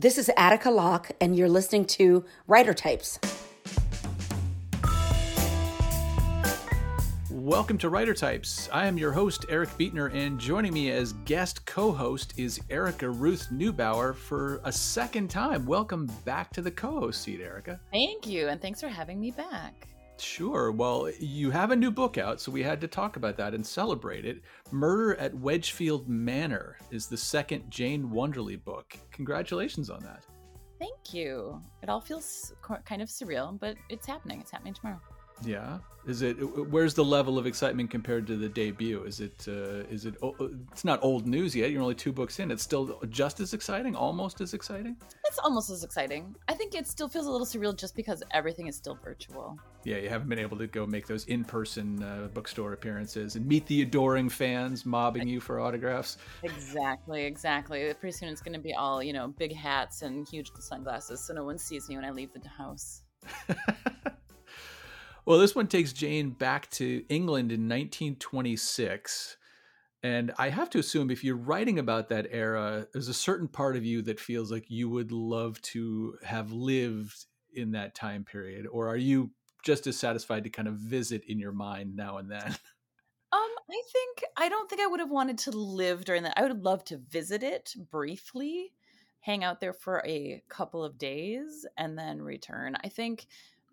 [0.00, 3.18] This is Attica Locke, and you're listening to Writer Types.
[7.32, 8.68] Welcome to Writer Types.
[8.72, 13.10] I am your host, Eric Beetner, and joining me as guest co host is Erica
[13.10, 15.66] Ruth Neubauer for a second time.
[15.66, 17.80] Welcome back to the co host seat, Erica.
[17.90, 19.88] Thank you, and thanks for having me back.
[20.20, 20.72] Sure.
[20.72, 23.66] Well, you have a new book out, so we had to talk about that and
[23.66, 24.42] celebrate it.
[24.70, 28.96] Murder at Wedgefield Manor is the second Jane Wonderly book.
[29.12, 30.24] Congratulations on that.
[30.78, 31.60] Thank you.
[31.82, 32.52] It all feels
[32.84, 34.40] kind of surreal, but it's happening.
[34.40, 35.00] It's happening tomorrow.
[35.44, 35.78] Yeah.
[36.08, 36.36] Is it?
[36.70, 39.02] Where's the level of excitement compared to the debut?
[39.02, 39.44] Is it?
[39.46, 40.14] Uh, is it?
[40.72, 41.70] It's not old news yet.
[41.70, 42.50] You're only two books in.
[42.50, 44.96] It's still just as exciting, almost as exciting.
[45.26, 46.34] It's almost as exciting.
[46.48, 49.58] I think it still feels a little surreal just because everything is still virtual.
[49.84, 53.66] Yeah, you haven't been able to go make those in-person uh, bookstore appearances and meet
[53.66, 56.16] the adoring fans mobbing you for autographs.
[56.42, 57.92] Exactly, exactly.
[58.00, 61.34] Pretty soon it's going to be all you know, big hats and huge sunglasses, so
[61.34, 63.02] no one sees me when I leave the house.
[65.28, 69.36] Well, this one takes Jane back to England in 1926.
[70.02, 73.76] And I have to assume if you're writing about that era, there's a certain part
[73.76, 78.66] of you that feels like you would love to have lived in that time period.
[78.72, 79.30] Or are you
[79.62, 82.56] just as satisfied to kind of visit in your mind now and then?
[83.30, 86.38] Um, I think I don't think I would have wanted to live during that.
[86.38, 88.72] I would love to visit it briefly,
[89.20, 92.74] hang out there for a couple of days, and then return.
[92.82, 93.26] I think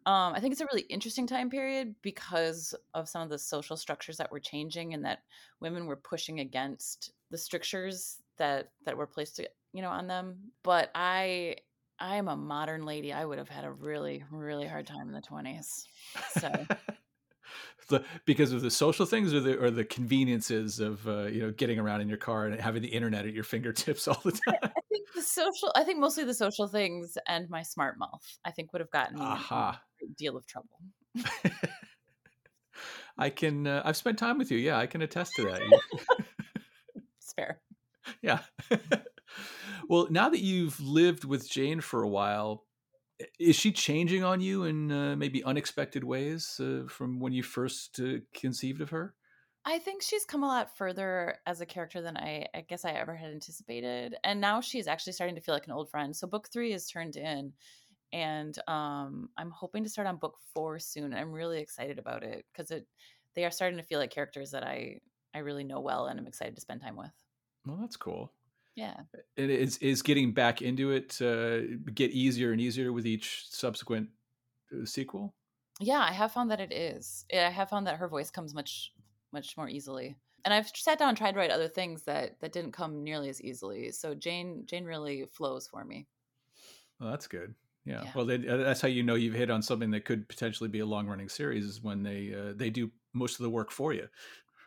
[0.05, 3.75] um, I think it's a really interesting time period because of some of the social
[3.75, 5.19] structures that were changing and that
[5.59, 9.39] women were pushing against the strictures that that were placed,
[9.73, 10.37] you know, on them.
[10.63, 11.55] But I
[11.99, 13.13] I am a modern lady.
[13.13, 15.87] I would have had a really really hard time in the twenties.
[16.39, 16.51] So.
[17.89, 21.51] the, because of the social things or the or the conveniences of uh, you know
[21.51, 24.55] getting around in your car and having the internet at your fingertips all the time.
[24.63, 25.71] I, I think the social.
[25.75, 28.25] I think mostly the social things and my smart mouth.
[28.43, 29.79] I think would have gotten me a
[30.17, 30.79] deal of trouble.
[33.17, 33.67] I can.
[33.67, 34.57] Uh, I've spent time with you.
[34.57, 35.61] Yeah, I can attest to that.
[37.17, 37.61] it's fair.
[38.21, 38.39] Yeah.
[39.87, 42.64] well, now that you've lived with Jane for a while,
[43.39, 47.99] is she changing on you in uh, maybe unexpected ways uh, from when you first
[47.99, 49.15] uh, conceived of her?
[49.67, 52.91] I think she's come a lot further as a character than I, I guess I
[52.91, 56.15] ever had anticipated, and now she's actually starting to feel like an old friend.
[56.15, 57.53] So book three is turned in,
[58.13, 61.13] and um, I'm hoping to start on book four soon.
[61.15, 62.87] I'm really excited about it because it
[63.33, 64.99] they are starting to feel like characters that I
[65.33, 67.11] I really know well, and I'm excited to spend time with.
[67.65, 68.31] Well, that's cool.
[68.75, 68.95] Yeah.
[69.37, 71.61] It is is getting back into it uh,
[71.93, 74.09] get easier and easier with each subsequent
[74.71, 75.33] uh, sequel.
[75.79, 77.25] Yeah, I have found that it is.
[77.33, 78.91] I have found that her voice comes much
[79.31, 80.15] much more easily.
[80.43, 83.29] And I've sat down and tried to write other things that that didn't come nearly
[83.29, 83.91] as easily.
[83.91, 86.07] So Jane Jane really flows for me.
[86.99, 87.55] Well, that's good.
[87.85, 88.03] Yeah.
[88.03, 88.11] yeah.
[88.15, 90.79] Well, they, uh, that's how you know you've hit on something that could potentially be
[90.79, 93.93] a long running series is when they uh, they do most of the work for
[93.93, 94.07] you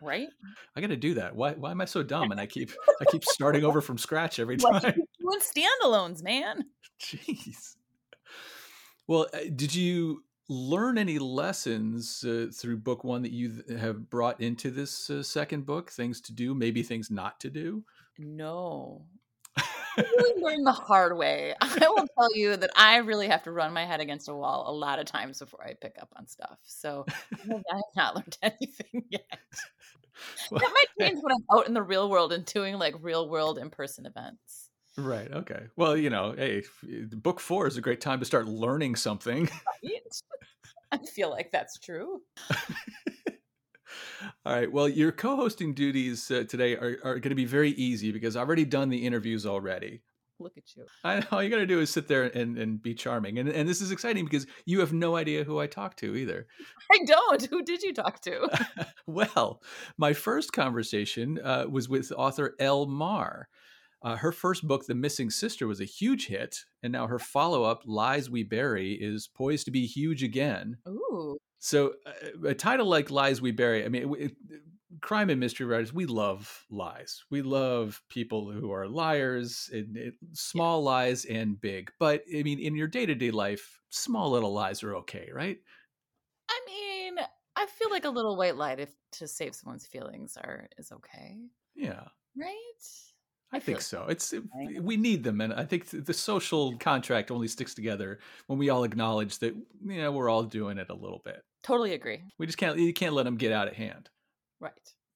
[0.02, 0.28] right?
[0.76, 1.34] I got to do that.
[1.34, 1.52] Why?
[1.52, 2.30] Why am I so dumb?
[2.30, 2.70] And I keep
[3.00, 4.80] I keep starting over from scratch every time.
[4.82, 6.64] doing standalones, man.
[7.00, 7.76] Jeez.
[9.06, 14.40] Well, uh, did you learn any lessons uh, through book one that you have brought
[14.40, 15.90] into this uh, second book?
[15.90, 17.84] Things to do, maybe things not to do.
[18.18, 19.06] No,
[19.96, 21.54] really learned the hard way.
[21.60, 24.64] I will tell you that I really have to run my head against a wall
[24.68, 26.58] a lot of times before I pick up on stuff.
[26.64, 29.38] So I have not learned anything yet.
[30.50, 33.28] Well, that might change when I'm out in the real world and doing like real
[33.28, 34.70] world in person events.
[34.96, 35.30] Right.
[35.30, 35.66] Okay.
[35.76, 39.48] Well, you know, hey, eh, book four is a great time to start learning something.
[39.84, 40.02] Right?
[40.90, 42.22] I feel like that's true.
[44.44, 44.70] All right.
[44.70, 48.46] Well, your co-hosting duties uh, today are, are going to be very easy because I've
[48.46, 50.02] already done the interviews already.
[50.40, 50.84] Look at you.
[51.02, 51.24] I.
[51.32, 53.38] All you got to do is sit there and, and be charming.
[53.38, 56.46] And, and this is exciting because you have no idea who I talked to either.
[56.92, 57.46] I don't.
[57.46, 58.48] Who did you talk to?
[59.06, 59.60] well,
[59.96, 63.48] my first conversation uh, was with author Elle Marr.
[64.00, 67.64] Uh, her first book, The Missing Sister, was a huge hit, and now her follow
[67.64, 70.76] up, Lies We Bury, is poised to be huge again.
[70.86, 71.37] Ooh.
[71.58, 74.32] So, uh, a title like Lies We Bury, I mean, it,
[75.00, 77.24] crime and mystery writers, we love lies.
[77.30, 80.90] We love people who are liars, and, small yeah.
[80.90, 81.90] lies and big.
[81.98, 85.58] But, I mean, in your day to day life, small little lies are okay, right?
[86.50, 87.16] I mean,
[87.56, 91.36] I feel like a little white lie to, to save someone's feelings are is okay.
[91.74, 92.04] Yeah.
[92.36, 92.54] Right?
[93.52, 94.06] I, think so.
[94.08, 94.34] It's
[94.80, 98.84] we need them, and I think the social contract only sticks together when we all
[98.84, 101.42] acknowledge that you know we're all doing it a little bit.
[101.62, 102.22] Totally agree.
[102.38, 104.08] We just can't you can't let them get out of hand.
[104.60, 104.72] Right.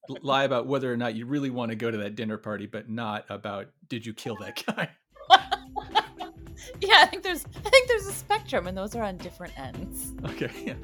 [0.09, 2.89] Lie about whether or not you really want to go to that dinner party, but
[2.89, 4.91] not about did you kill that guy.
[6.81, 10.13] yeah, I think there's I think there's a spectrum, and those are on different ends.
[10.25, 10.51] Okay.
[10.67, 10.75] Yeah.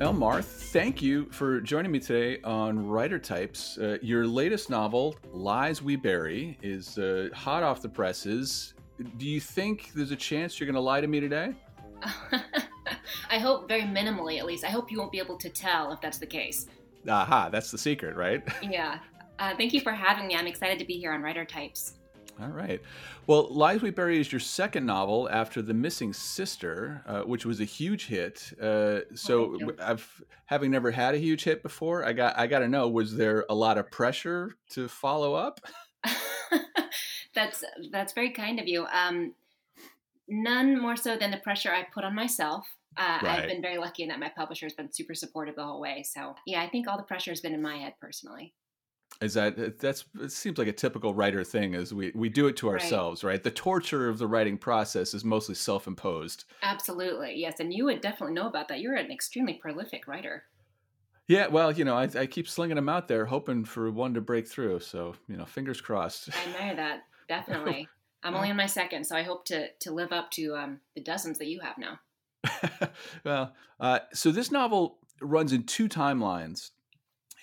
[0.00, 3.76] Elle Marr, thank you for joining me today on Writer Types.
[3.76, 8.72] Uh, your latest novel, Lies We Bury, is uh, hot off the presses.
[9.18, 11.54] Do you think there's a chance you're going to lie to me today?
[13.30, 14.64] I hope very minimally, at least.
[14.64, 16.66] I hope you won't be able to tell if that's the case.
[17.06, 18.42] Aha, that's the secret, right?
[18.62, 18.98] Yeah.
[19.38, 20.36] Uh, thank you for having me.
[20.36, 21.94] I'm excited to be here on Writer Types.
[22.40, 22.80] All right.
[23.26, 27.60] Well, Lies We Bury is your second novel after The Missing Sister, uh, which was
[27.60, 28.52] a huge hit.
[28.60, 32.04] Uh, so, Oh, I've having never had a huge hit before.
[32.04, 35.60] I got I got to know: was there a lot of pressure to follow up?
[37.34, 38.86] that's that's very kind of you.
[38.86, 39.34] Um,
[40.28, 42.66] none more so than the pressure I put on myself.
[42.96, 43.40] Uh, Right.
[43.40, 46.02] I've been very lucky in that my publisher has been super supportive the whole way.
[46.02, 48.52] So yeah, I think all the pressure has been in my head personally.
[49.20, 51.74] Is that that's it seems like a typical writer thing?
[51.74, 52.74] Is we we do it to Right.
[52.74, 53.42] ourselves, right?
[53.42, 56.44] The torture of the writing process is mostly self imposed.
[56.62, 58.80] Absolutely, yes, and you would definitely know about that.
[58.80, 60.44] You're an extremely prolific writer.
[61.28, 64.20] Yeah, well, you know, I, I keep slinging them out there, hoping for one to
[64.20, 64.80] break through.
[64.80, 66.28] So, you know, fingers crossed.
[66.34, 67.88] I admire that definitely.
[68.24, 71.02] I'm only on my second, so I hope to to live up to um, the
[71.02, 72.00] dozens that you have now.
[73.24, 76.70] well, uh, so this novel runs in two timelines,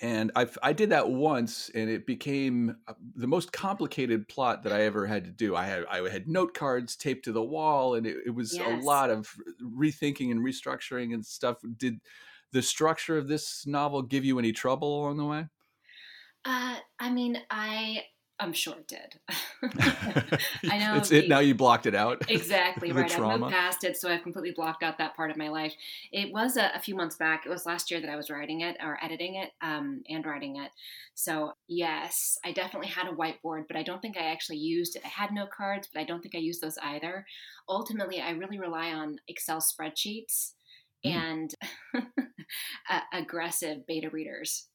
[0.01, 4.74] and I I did that once, and it became uh, the most complicated plot that
[4.74, 5.56] I ever had to do.
[5.56, 8.63] I had I had note cards taped to the wall, and it, it was Yes.
[8.63, 11.57] a lot of rethinking and restructuring and stuff.
[11.78, 12.01] Did
[12.51, 15.48] the structure of this novel give you any trouble along the way?
[16.45, 18.06] Uh, I mean, I
[18.40, 19.20] I'm sure it did.
[20.72, 21.40] I know it's it now.
[21.40, 22.24] You blocked it out.
[22.30, 23.06] Exactly right.
[23.06, 23.38] I've trauma.
[23.38, 25.74] moved past it, so I've completely blocked out that part of my life.
[26.12, 27.46] It was a, a few months back.
[27.46, 30.56] It was last year that I was writing it or editing it um, and writing
[30.56, 30.72] it.
[31.16, 35.02] So yes, I definitely had a whiteboard, but I don't think I actually used it.
[35.04, 37.26] I had note cards, but I don't think I used those either.
[37.68, 40.52] Ultimately, I really rely on Excel spreadsheets
[41.06, 41.12] Mm.
[41.14, 41.56] and
[42.90, 44.68] uh, aggressive beta readers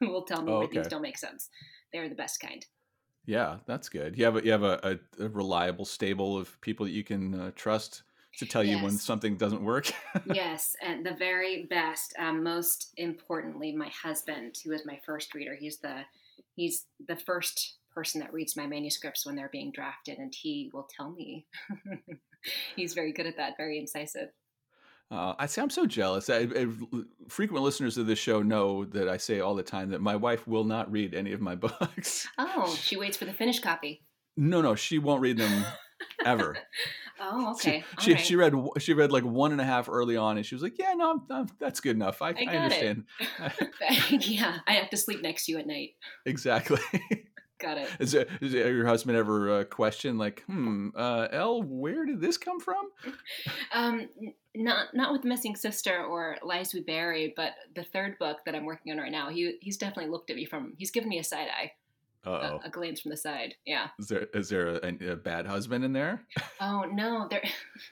[0.00, 1.48] who will tell me Oh, when things don't make sense.
[1.94, 2.62] They're the best kind.
[3.26, 4.18] Yeah, that's good.
[4.18, 7.34] You have a, you have a, a, a reliable stable of people that you can
[7.34, 8.02] uh, trust
[8.38, 9.92] to tell you when something doesn't work.
[10.32, 12.14] yes, and the very best.
[12.18, 15.54] Um, most importantly, my husband, who is my first reader.
[15.54, 16.00] He's the
[16.56, 20.88] he's the first person that reads my manuscripts when they're being drafted, and he will
[20.96, 21.46] tell me.
[22.76, 23.56] he's very good at that.
[23.56, 24.30] Very incisive.
[25.12, 26.30] Uh, I say I'm so jealous.
[26.30, 26.66] I, I,
[27.28, 30.46] frequent listeners of this show know that I say all the time that my wife
[30.48, 32.26] will not read any of my books.
[32.38, 34.04] Oh, she waits for the finished copy.
[34.38, 35.64] No, no, she won't read them
[36.24, 36.56] ever.
[37.20, 37.84] Oh, She- okay.
[37.98, 38.24] All She, right.
[38.24, 40.78] she read she read like one and a half early on, and she was like,
[40.78, 42.22] "Yeah, no, I'm, I'm- that's good enough.
[42.22, 43.04] I, I, it." understand
[44.10, 45.90] yeah, I have to sleep next to you at night.
[46.24, 46.80] exactly."
[47.62, 47.88] Got it.
[48.00, 52.20] Is, there, is there- your husband ever uh, question like, "Hmm, uh, Elle, where did
[52.20, 52.90] this come from?"
[53.72, 54.08] Um,
[54.54, 58.64] not not with missing sister or lies we bury, but the third book that I'm
[58.66, 59.30] working on right now.
[59.30, 60.74] He he's definitely looked at me from.
[60.76, 61.72] He's given me a side eye,
[62.26, 63.54] Uh a, a glance from the side.
[63.64, 63.88] Yeah.
[63.98, 66.26] is there is there a, a bad husband in there?
[66.60, 67.42] Oh no, there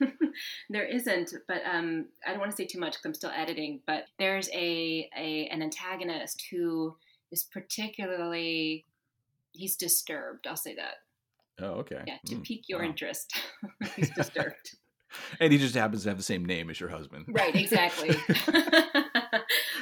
[0.71, 1.33] there isn't.
[1.49, 3.81] But um, I don't want to say too much because I'm still editing.
[3.87, 6.95] But there's a, a an antagonist who
[7.33, 8.85] is particularly
[9.53, 10.47] he's disturbed.
[10.47, 10.95] I'll say that.
[11.61, 12.03] Oh, okay.
[12.07, 12.87] Yeah, to Hmm, pique your wow.
[12.87, 13.39] interest,
[13.97, 14.77] he's disturbed.
[15.41, 17.25] And he just happens to have the same name as your husband.
[17.31, 17.53] right.
[17.57, 18.11] Exactly.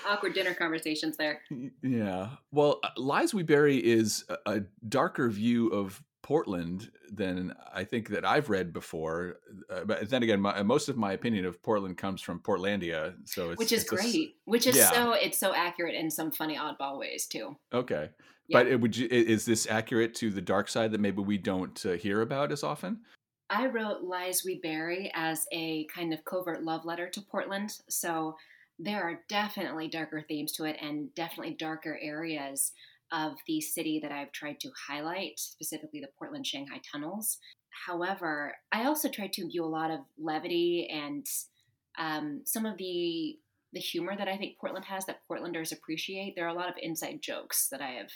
[0.06, 1.42] Awkward dinner conversations there.
[1.82, 2.30] Yeah.
[2.50, 8.24] Well, uh, Lies We Bury is a, darker view of Portland than I think that
[8.24, 9.36] I've read before.
[9.70, 13.50] Uh, but then again, my, most of my opinion of Portland comes from Portlandia, so
[13.50, 14.36] it's which is it's a great.
[14.46, 14.90] Which is yeah.
[14.90, 17.54] so it's so accurate in some funny oddball ways too.
[17.74, 18.08] okay.
[18.48, 18.58] Yeah.
[18.58, 21.84] But it, would you, is this accurate to the dark side that maybe we don't
[21.84, 23.00] uh, hear about as often?
[23.50, 27.72] I wrote Lies We Bury as a kind of covert love letter to Portland.
[27.88, 28.36] So
[28.78, 32.72] there are definitely darker themes to it and definitely darker areas
[33.10, 37.38] of the city that I've tried to highlight, specifically the Portland Shanghai tunnels.
[37.86, 41.26] However, I also tried to imbue a lot of levity and
[41.98, 43.38] um, some of the
[43.74, 46.34] the humor that I think Portland has that Portlanders appreciate.
[46.34, 48.08] There are a lot of inside jokes that I have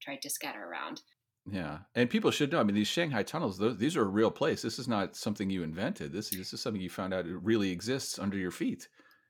[0.00, 1.02] tried to scatter around.
[1.50, 2.60] Yeah, and people should know.
[2.60, 4.62] I mean, these Shanghai tunnels; those, these are a real place.
[4.62, 6.12] This is not something you invented.
[6.12, 8.88] This, this is something you found out it really exists under your feet.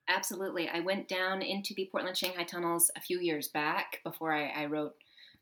[0.08, 0.68] Absolutely.
[0.68, 4.66] I went down into the Portland Shanghai tunnels a few years back before I, I
[4.66, 4.92] wrote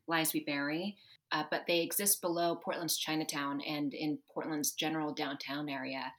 [0.06, 0.99] Lies We Bury,
[1.32, 6.12] uh, but they exist below Portland's Chinatown and in Portland's general downtown area.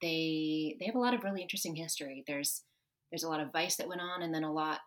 [0.00, 2.22] They they have a lot of really interesting history.
[2.26, 2.62] There's
[3.10, 4.80] there's a lot of vice that went on, and then a lot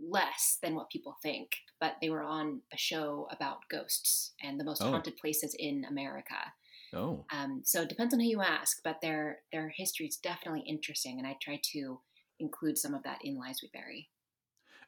[0.00, 4.64] less than what people think, but they were on a show about ghosts and the
[4.64, 4.84] most Oh.
[4.84, 6.54] haunted places in America.
[6.92, 10.62] Oh, Um, so it depends on who you ask, but their their history is definitely
[10.62, 12.02] interesting, and I try to
[12.38, 14.10] include some of that in Lies We Bury.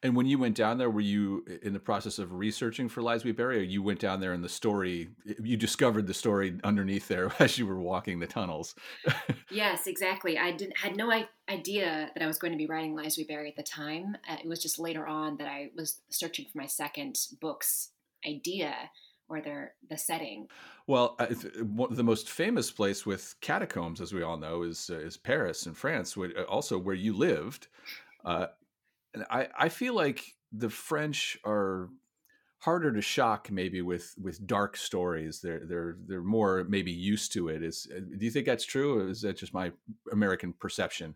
[0.04, 3.24] And when you went down there, were you in the process of researching for Lies
[3.24, 5.08] We Bury, or you went down there and the story
[5.42, 8.74] you discovered the story underneath there as you were walking the tunnels?
[9.50, 10.36] Yes, exactly.
[10.36, 11.12] I didn't had no
[11.48, 14.16] idea that I was going to be writing Lies We Bury at the time.
[14.28, 17.90] Uh, it was just later on that I was searching for my second book's
[18.26, 18.74] idea
[19.28, 20.48] or their the setting.
[20.88, 25.66] Well, the most famous place with catacombs, as we all know, is uh, is Paris
[25.66, 27.68] in France, wh- also where you lived.
[28.24, 28.46] Uh,
[29.14, 31.88] and I, I feel like the French are
[32.58, 35.40] harder to shock, maybe with with dark stories.
[35.40, 37.62] They're they're they're more maybe used to it.
[37.62, 39.72] Is uh, do you think that's true, or is that just my
[40.12, 41.14] American perception?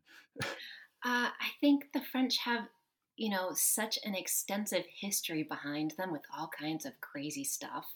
[1.04, 2.68] Uh, I think the French have,
[3.16, 7.86] you know, such an extensive history behind them with all kinds of crazy stuff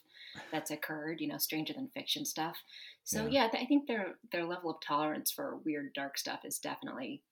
[0.50, 1.20] that's occurred.
[1.20, 2.56] You know, stranger than fiction stuff.
[3.04, 3.48] So Yeah.
[3.52, 7.22] yeah, I think their their level of tolerance for weird, dark stuff is definitely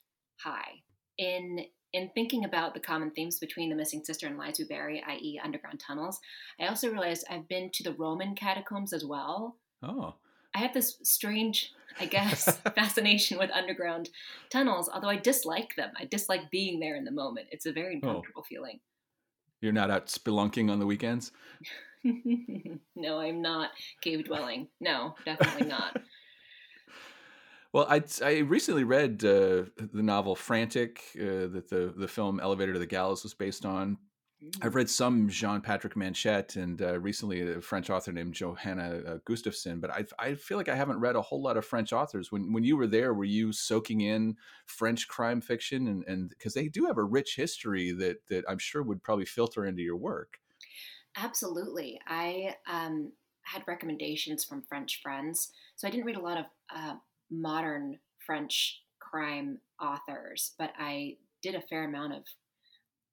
[0.40, 0.82] high.
[1.20, 5.02] In in thinking about the common themes between the missing sister and Lies We Bury,
[5.06, 6.20] i.e., underground tunnels,
[6.60, 9.56] I also realized I've been to the Roman catacombs as well.
[9.82, 10.14] Oh,
[10.54, 14.08] I have this strange, I guess, fascination with underground
[14.50, 15.90] tunnels, although I dislike them.
[15.98, 17.48] I dislike being there in the moment.
[17.50, 18.08] It's a very Oh.
[18.08, 18.78] uncomfortable feeling.
[19.60, 21.32] you're not out spelunking on the weekends.
[22.04, 24.68] no, I'm not cave dwelling.
[24.80, 26.00] No, definitely not.
[27.72, 32.72] Well, I I recently read uh, the novel Frantic uh, that the the film Elevator
[32.72, 33.98] to the Gallows was based on.
[34.62, 39.18] I've read some Jean Patrick Manchette and uh, recently a French author named Johana uh,
[39.28, 42.32] Gustawsson, but I I feel like I haven't read a whole lot of French authors.
[42.32, 44.36] When when you were there, were you soaking in
[44.66, 48.58] French crime fiction and and because they do have a rich history that that I'm
[48.58, 50.38] sure would probably filter into your work.
[51.16, 52.00] Absolutely.
[52.06, 53.12] I um,
[53.42, 55.52] had recommendations from French friends.
[55.76, 56.94] So I didn't read a lot of uh,
[57.30, 62.22] modern French crime authors, but I did a fair amount of.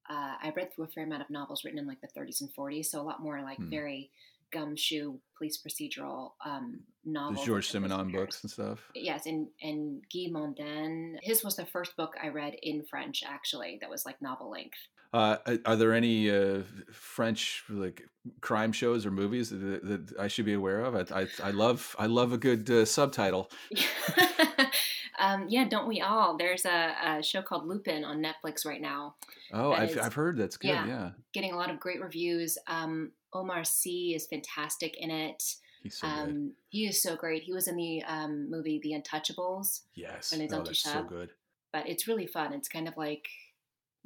[0.10, 2.50] Uh, I read through a fair amount of novels written in like the 30s and
[2.58, 3.70] 40s, so a lot more like Hmm.
[3.70, 4.10] very
[4.54, 7.46] gumshoe police procedural um, The novels.
[7.46, 8.80] Georges with- with Simenon books and stuff.
[8.96, 11.18] Yes, and and Guy Mondain.
[11.22, 13.78] His was the first book I read in French, actually.
[13.82, 14.78] That was like novel length.
[15.18, 18.04] Uh, are- there any uh, French like
[18.42, 20.96] crime shows or movies that, that I should be aware of?
[20.96, 23.50] I, I, I love I love a good uh, subtitle.
[25.20, 26.38] um, yeah, don't we all?
[26.38, 29.16] There's a, a show called Lupin on Netflix right now,
[29.54, 30.70] Oh, I've, is- I've heard that's good.
[30.70, 30.86] yeah.
[30.88, 32.58] Yeah, getting a lot of great reviews.
[32.68, 35.44] Um, Omar Sy is fantastic in it.
[35.84, 36.08] he's so.
[36.08, 37.44] Um, he is so great.
[37.44, 41.32] He was in the um, movie The Untouchables, Yes, oh, that's so good.
[41.74, 42.54] but it's really fun.
[42.54, 43.28] It's kind of like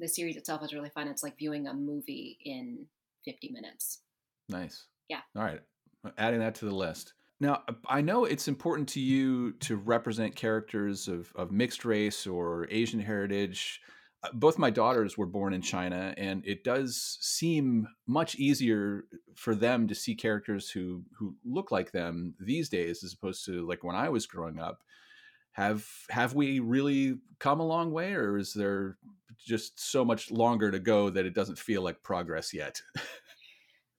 [0.00, 1.08] the series itself is really fun.
[1.08, 2.86] It's like viewing a movie in
[3.24, 4.00] 50 minutes.
[4.48, 4.84] Nice.
[5.08, 5.20] Yeah.
[5.36, 5.60] All right,
[6.18, 7.14] adding that to the list.
[7.40, 12.68] Now, I know it's important to you to represent characters of, of mixed race or
[12.70, 13.80] Asian heritage.
[14.22, 19.56] Uh, Both my daughters were born in China, and it does seem much easier for
[19.56, 23.82] them to see characters who who look like them these days, as opposed to like
[23.82, 24.82] when I was growing up.
[25.52, 28.96] Have have we really come a long way, or is there
[29.38, 32.80] just so much longer to go that it doesn't feel like progress yet?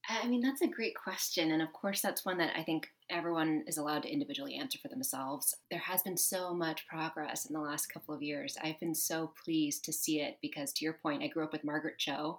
[0.10, 1.52] I mean, that's a great question.
[1.52, 4.90] And of course, that's one that I think everyone is allowed to individually answer for
[4.90, 5.56] themselves.
[5.72, 8.58] There has been so much progress in the last couple of years.
[8.62, 11.64] I've been so pleased to see it because, to your point, I grew up with
[11.64, 12.38] Margaret Cho.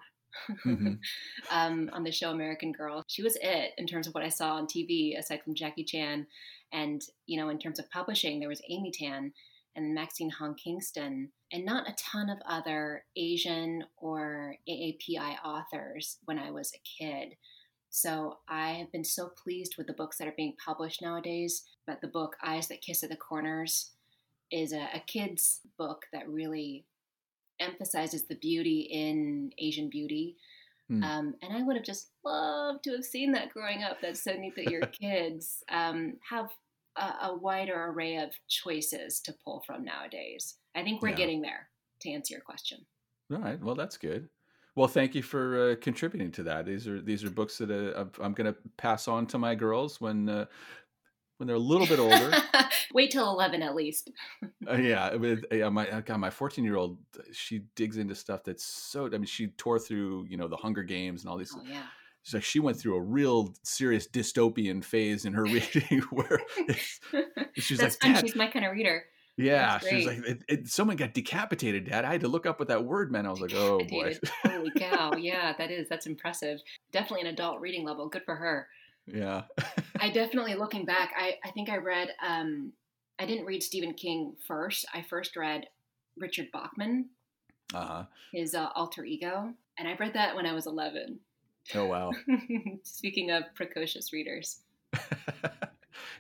[0.49, 0.99] Mhm.
[1.51, 3.05] um, on the show American Girl.
[3.07, 6.27] She was it in terms of what I saw on TV, aside from Jackie Chan.
[6.75, 9.33] And, you know, in terms of publishing, there was Amy Tan
[9.77, 16.39] and Maxine Hong Kingston, and not a ton of other Asian or AAPI authors when
[16.39, 17.37] I was a kid.
[17.91, 21.65] So I have been so pleased with the books that are being published nowadays.
[21.87, 23.93] But the book Eyes That Kiss at the Corners
[24.51, 26.87] is a, a kid's book that really
[27.61, 30.37] emphasizes the beauty in Asian beauty.
[30.89, 31.03] Hmm.
[31.03, 33.99] Um, and I would have just loved to have seen that growing up.
[34.03, 36.51] That's so neat that your kids um, have
[36.97, 40.57] a, a wider array of choices to pull from nowadays.
[40.75, 41.17] I think we're Yeah.
[41.17, 41.69] getting there
[42.01, 42.85] to answer your question.
[43.33, 43.61] All right.
[43.63, 44.29] Well, that's good.
[44.77, 46.67] Well, thank you for uh, contributing to that.
[46.67, 50.01] These are these are books that uh, I'm- going to pass on to my girls
[50.01, 50.47] when uh,
[51.39, 52.33] when they're a little bit older.
[52.93, 54.11] Wait till 11 at least.
[54.69, 56.99] Uh, yeah, with yeah, my uh, God, my 14 year old,
[57.33, 59.07] she digs into stuff that's so.
[59.07, 61.55] I mean, she tore through you know the Hunger Games and all these.
[61.57, 61.83] Oh, yeah.
[62.25, 66.41] She's like she went through a real serious dystopian phase in her reading where
[67.55, 68.25] she's That's like, fun.
[68.25, 69.05] She's my kind of reader.
[69.37, 72.61] Yeah, she was like, it, it, "Someone got decapitated, Dad." I had to look up
[72.61, 73.27] what that word meant.
[73.27, 76.61] I was like, "Oh boy, holy cow!" Yeah, that is that's impressive.
[76.93, 78.09] Definitely an adult reading level.
[78.09, 78.69] Good for her.
[79.07, 79.43] Yeah.
[80.01, 81.13] I definitely looking back.
[81.19, 82.09] I I think I read.
[82.27, 82.73] um
[83.19, 84.87] I didn't read Stephen King first.
[84.95, 85.67] I first read
[86.17, 87.11] Richard Bachman,
[87.73, 88.05] uh-huh.
[88.33, 91.21] his uh, alter ego, and I read that when I was eleven.
[91.75, 92.13] Oh wow!
[92.83, 94.61] Speaking of precocious readers.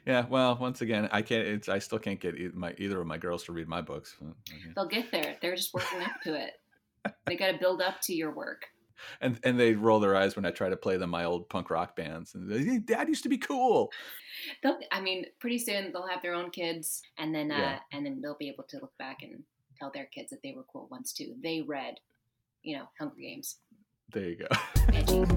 [0.06, 1.46] yeah, well, once again, I can't.
[1.46, 4.16] It's I still can't get my either of my girls to read my books.
[4.74, 5.36] They'll get there.
[5.40, 6.52] They're just working up to it.
[7.26, 8.64] They got to build up to your work.
[9.20, 11.68] And and they roll their eyes when I try to play them my old punk
[11.68, 12.34] rock bands.
[12.34, 13.92] And they, Dad used to be cool.
[14.62, 17.78] They'll, I mean, pretty soon they'll have their own kids, and then uh, yeah.
[17.92, 19.42] and then they'll be able to look back and
[19.78, 21.34] tell their kids that they were cool once too.
[21.42, 21.96] They read,
[22.62, 23.58] you know, Hunger Games.
[24.12, 25.26] There you go.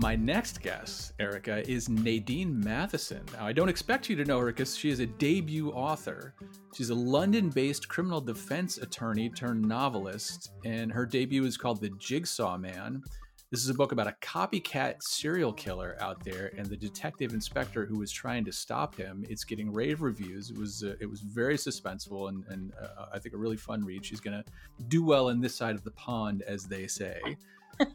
[0.00, 3.22] My next guest, Erica, is Nadine Matheson.
[3.32, 6.34] Now, I don't expect you to know her because she is a debut author.
[6.72, 11.90] She's a London based criminal defense attorney turned novelist, and her debut is called The
[11.98, 13.02] Jigsaw Man.
[13.50, 17.86] This is a book about a copycat serial killer out there and the detective inspector
[17.86, 19.24] who was trying to stop him.
[19.30, 20.50] It's getting rave reviews.
[20.50, 23.82] It was uh, it was very suspenseful and, and uh, I think a really fun
[23.82, 24.04] read.
[24.04, 24.50] She's going to
[24.88, 27.20] do well in this side of the pond, as they say.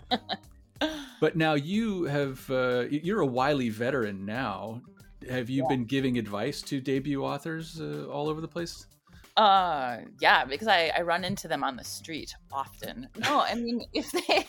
[1.22, 4.82] but now you have uh, you're a wily veteran now.
[5.30, 5.70] Have you yeah.
[5.70, 8.88] been giving advice to debut authors uh, all over the place?
[9.36, 13.10] Uh, yeah, because I, I run into them on the street often.
[13.18, 14.48] No, I mean if they,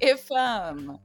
[0.00, 0.98] if um,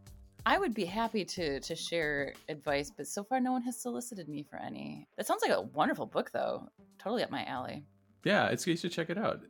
[0.46, 4.28] I would be happy to to share advice, but so far no one has solicited
[4.28, 5.08] me for any.
[5.18, 6.68] That sounds like a wonderful book, though.
[7.00, 7.86] Totally up my alley.
[8.24, 9.42] Yeah, it's you should check it out.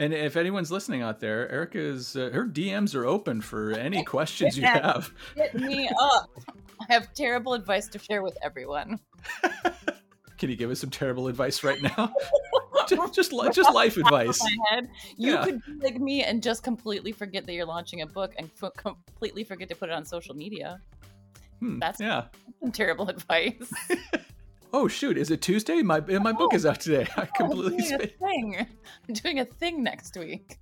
[0.00, 4.56] And if anyone's listening out there, Erica's uh, her DMs are open for any questions
[4.56, 5.12] you have.
[5.36, 6.30] Hit me up.
[6.80, 8.98] I have terrible advice to share with everyone.
[10.38, 12.14] Can you give us some terrible advice right now?
[12.90, 14.40] Just, just, just life advice.
[15.16, 15.44] You yeah.
[15.44, 18.72] could be like me and just completely forget that you're launching a book and f-
[18.76, 20.80] completely forget to put it on social media.
[21.60, 22.24] Hmm, That's yeah.
[22.60, 23.72] some terrible advice
[24.72, 25.82] oh shoot, is it Tuesday?
[25.82, 27.06] My my oh, book is out today.
[27.16, 28.66] I completely I'm doing a thing.
[29.08, 30.58] I'm doing a thing next week.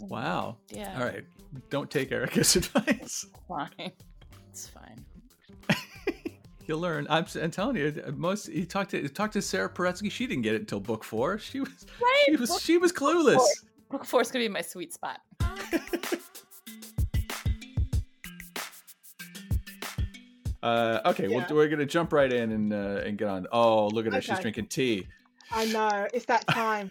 [0.00, 0.58] wow.
[0.70, 0.94] Yeah.
[0.98, 1.24] All right.
[1.70, 3.26] Don't take Erica's advice.
[3.48, 3.92] Fine.
[4.50, 5.04] It's fine.
[6.66, 7.06] You'll learn.
[7.10, 10.10] I'm, I'm, telling you, most he talked to talked to Sara Paretsky.
[10.10, 11.38] She didn't get it until book four.
[11.38, 12.22] She was right?
[12.26, 13.46] she was book, she was clueless.
[13.90, 15.20] Book four, is gonna be my sweet spot.
[20.62, 21.46] Uh, okay, yeah.
[21.52, 23.46] we're gonna jump right in and uh, and get on.
[23.52, 24.18] Oh, look at her!
[24.18, 24.28] Okay.
[24.28, 25.06] She's drinking tea.
[25.50, 26.90] I know it's that time.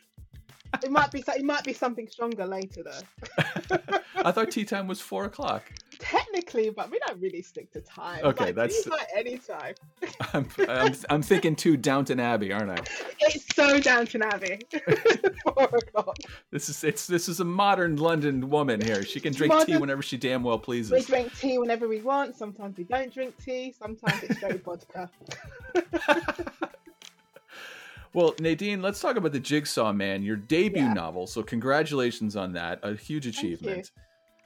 [0.84, 3.78] it might be it might be something stronger later though.
[4.24, 5.72] I thought tea time was four o'clock
[6.44, 8.24] technically, but we don't really stick to time.
[8.24, 9.76] Okay, like, that's like any time.
[10.34, 12.84] I'm, I'm, I'm thinking too Downton Abbey, aren't I?
[13.20, 14.60] It's so Downton Abbey.
[16.52, 19.04] This is it's this is a modern London woman here.
[19.04, 20.92] She can drink modern, tea whenever she damn well pleases.
[20.92, 22.36] We drink tea whenever we want.
[22.36, 23.74] Sometimes we don't drink tea.
[23.78, 25.10] Sometimes it's straight vodka.
[28.16, 30.94] Well, Nadine, let's talk about the Jigsaw Man, your debut yeah.
[30.94, 31.26] novel.
[31.26, 32.80] So, congratulations on that.
[32.84, 33.90] A huge achievement.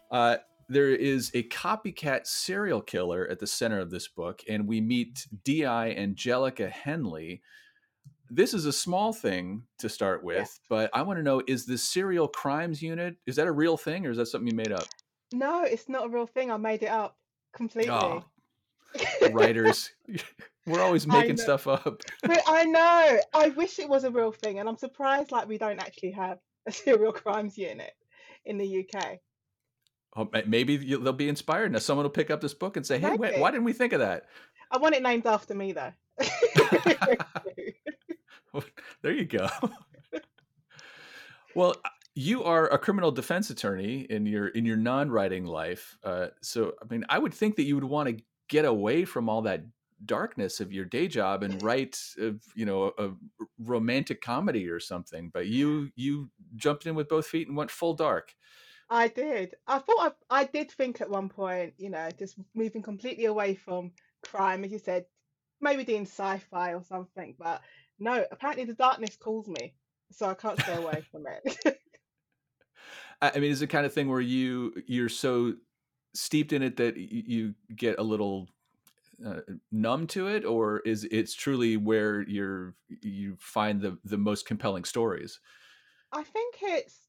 [0.10, 0.38] Uh,
[0.70, 5.28] there is a copycat serial killer at the center of this book, and we meet
[5.44, 5.92] D.I.
[5.92, 7.42] Angelica Henley.
[8.30, 10.66] This is a small thing to start with, yeah.
[10.70, 14.06] but I want to know is the serial crimes unit, is that a real thing
[14.06, 14.88] or is that something you made up?
[15.34, 16.52] No, it's not a real thing.
[16.52, 17.18] I made it up
[17.54, 17.92] completely.
[17.92, 18.26] Oh,
[19.32, 19.92] writers,
[20.66, 22.02] we're always making stuff up.
[22.24, 23.20] but I know.
[23.34, 26.40] I wish it was a real thing, and I'm surprised like we don't actually have
[26.68, 27.94] a serial crimes unit
[28.46, 29.20] in the UK
[30.46, 31.72] maybe they'll be inspired.
[31.72, 33.94] Now someone will pick up this book and say, "Hey, wait, why didn't we think
[33.94, 34.26] of that?"
[34.72, 35.94] I want it named after me, though.
[39.02, 39.48] there you go.
[41.56, 45.98] well, uh, you are a criminal defense attorney in your in your non-writing life.
[46.04, 49.30] Uh, so, I mean, I would think that you would want to get away from
[49.30, 49.64] all that
[50.06, 53.10] darkness of your day job and write, a, you know, a
[53.60, 55.30] romantic comedy or something.
[55.34, 58.34] But you you jumped in with both feet and went full dark.
[58.90, 59.56] I did.
[59.68, 63.56] I thought I, I did think at one point, you know, just moving completely away
[63.56, 63.92] from
[64.24, 65.06] crime, as you said,
[65.60, 67.36] maybe doing sci-fi or something.
[67.38, 67.62] But
[68.00, 69.76] no, apparently the darkness calls me,
[70.12, 71.80] so I can't stay away from it.
[73.22, 75.54] I mean, is it kind of thing where you you're so
[76.14, 78.48] steeped in it that you get a little
[79.26, 84.46] uh, numb to it, or is it's truly where you're you find the the most
[84.46, 85.40] compelling stories?
[86.12, 87.07] I think it's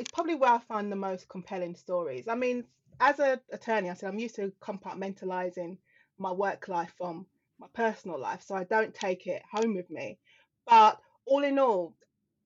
[0.00, 2.26] it's probably where I find the most compelling stories.
[2.26, 2.64] I mean,
[3.00, 5.76] as an attorney, I said I'm used to compartmentalizing
[6.18, 7.26] my work life from
[7.58, 10.18] my personal life, so I don't take it home with me.
[10.66, 11.94] But all in all,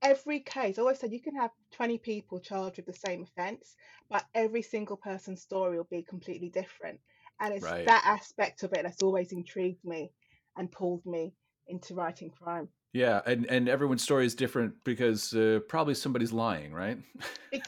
[0.02, 3.76] every case, I always said you can have 20 people charged with the same offence,
[4.10, 6.98] but every single person's story will be completely different.
[7.40, 7.86] And it's Right.
[7.86, 10.10] that aspect of it that's always intrigued me
[10.56, 11.34] and pulled me
[11.68, 12.68] into writing crime.
[12.94, 16.96] Yeah, and and everyone's story is different because uh, probably somebody's lying, right?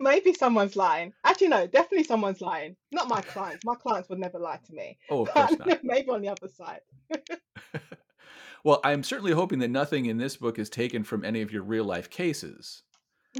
[0.00, 1.12] Maybe someone's lying.
[1.24, 2.74] Actually, no, definitely someone's lying.
[2.90, 3.66] Not my clients.
[3.66, 4.96] My clients would never lie to me.
[5.10, 5.80] Oh, of course not.
[5.84, 6.80] maybe on the other side.
[8.64, 11.62] Well, I'm certainly hoping that nothing in this book is taken from any of your
[11.62, 12.82] real life cases.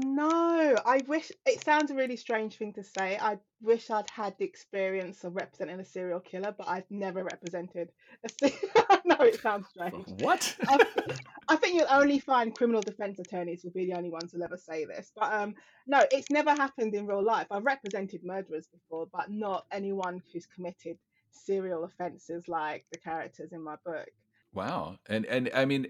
[0.00, 3.18] No, I wish it sounds a really strange thing to say.
[3.20, 7.90] I wish I'd had the experience of representing a serial killer, but I've never represented
[8.24, 8.58] a se-
[8.90, 10.06] I know it sounds strange.
[10.20, 10.56] What?
[10.68, 10.78] I,
[11.48, 14.56] I think you'll only find criminal defense attorneys will be the only ones who'll ever
[14.56, 15.11] say this.
[15.16, 15.54] But um,
[15.87, 17.48] no, it's never happened in real life.
[17.50, 20.98] I've represented murderers before, but not anyone who's committed
[21.30, 24.08] serial offences like the characters in my book.
[24.52, 24.96] Wow.
[25.08, 25.88] And and I mean,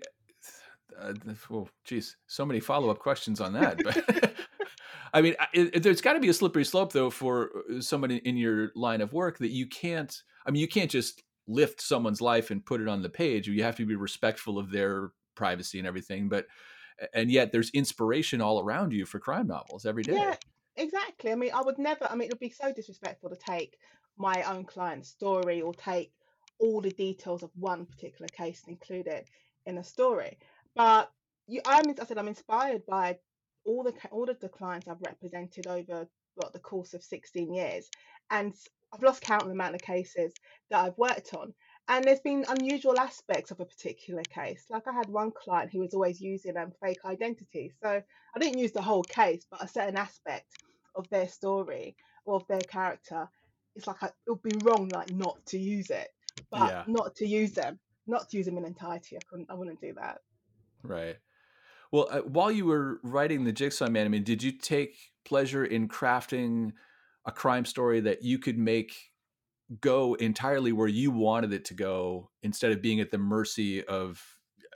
[1.01, 1.13] uh,
[1.49, 3.83] well, geez, so many follow up questions on that.
[3.83, 4.35] But
[5.15, 8.37] I mean, it, there's got to be a slippery slope though for uh, somebody in
[8.37, 10.15] your line of work that you can't.
[10.47, 13.49] I mean, you can't just lift someone's life and put it on the page.
[13.49, 16.29] You have to be respectful of their privacy and everything.
[16.29, 16.47] But
[17.15, 20.15] and yet there's inspiration all around you for crime novels every day.
[20.15, 20.35] Yeah,
[20.77, 21.33] exactly.
[21.33, 23.79] I mean, I would never, I mean, it would be so disrespectful to take
[24.17, 26.13] my own client's story or take
[26.59, 29.29] all the details of one particular case and include it
[29.67, 30.39] in a story.
[30.79, 31.13] But
[31.49, 33.19] you, I'm, I said, I'm inspired by
[33.67, 37.91] all the all of the clients I've represented over what the course of 16 years,
[38.31, 38.55] and
[38.95, 40.39] I've lost count of the amount of cases
[40.71, 41.55] that I've worked on.
[41.89, 44.67] And there's been unusual aspects of a particular case.
[44.71, 47.75] Like I had one client who was always using um, fake identity.
[47.83, 48.03] So
[48.37, 50.59] I didn't use the whole case, but a certain aspect
[50.97, 53.29] of their story or of their character,
[53.77, 56.09] it's like I, it would be wrong, like not to use it,
[56.53, 56.85] but Yeah.
[56.87, 59.19] not to use them, not to use them in entirety.
[59.19, 60.19] I couldn't, I wouldn't do that.
[60.83, 61.17] Right.
[61.91, 65.65] Well, uh, while you were writing the Jigsaw Man, I mean, did you take pleasure
[65.65, 66.73] in crafting
[67.25, 69.13] a crime story that you could make
[69.81, 74.23] go entirely where you wanted it to go instead of being at the mercy of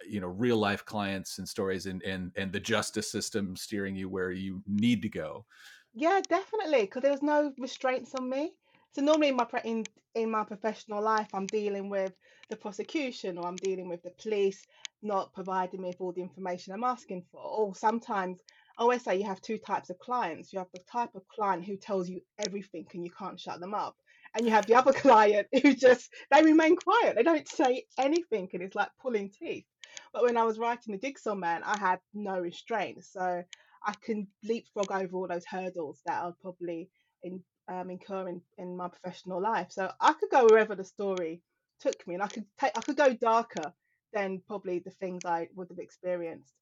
[0.07, 4.09] you know real life clients and stories and and and the justice system steering you
[4.09, 5.47] where you need to go
[5.95, 8.53] Yeah, definitely, because there was no restraints on me.
[8.95, 9.85] So normally in my in
[10.15, 12.13] in my professional life, I'm dealing with
[12.51, 14.67] the prosecution or I'm dealing with the police
[15.03, 17.41] not providing me with all the information I'm asking for.
[17.41, 18.41] Or sometimes
[18.79, 20.53] I always say you have two types of clients.
[20.53, 23.75] You have the type of client who tells you everything and you can't shut them
[23.75, 23.97] up.
[24.35, 27.17] And you have the other client who just they remain quiet.
[27.17, 29.67] They don't say anything and it's like pulling teeth.
[30.13, 33.05] But when I was writing the Jigsaw Man, I had no restraint.
[33.05, 33.43] So
[33.85, 36.91] I can leapfrog over all those hurdles that I'll probably
[37.23, 39.69] in, um, incur in, in my professional life.
[39.71, 41.43] So I could go wherever the story
[41.81, 43.73] took me, and I could take I could go darker
[44.13, 46.55] than probably the things I would have experienced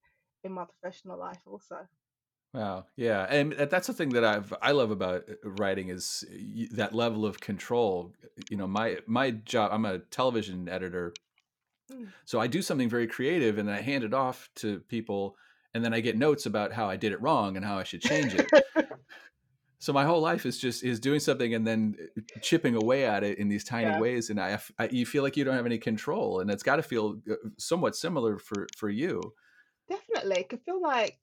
[0.45, 1.41] in my professional life.
[1.47, 1.87] Also,
[2.53, 6.25] wow yeah and that's the thing that i've i love about uh, writing is
[6.73, 8.13] that level of control
[8.51, 11.13] you know my my job i'm a television editor
[11.93, 12.07] Mm.
[12.25, 15.37] so i do something very creative and then i hand it off to people
[15.75, 18.01] and then i get notes about how i did it wrong and how i should
[18.01, 18.49] change it
[19.81, 23.25] so my whole life is just is doing something and then uh, chipping away at
[23.25, 24.01] it in these tiny Yeah.
[24.01, 26.77] ways and I, I you feel like you don't have any control and it's got
[26.77, 29.35] to feel uh, somewhat similar for for you
[29.91, 31.19] definitely, it can feel like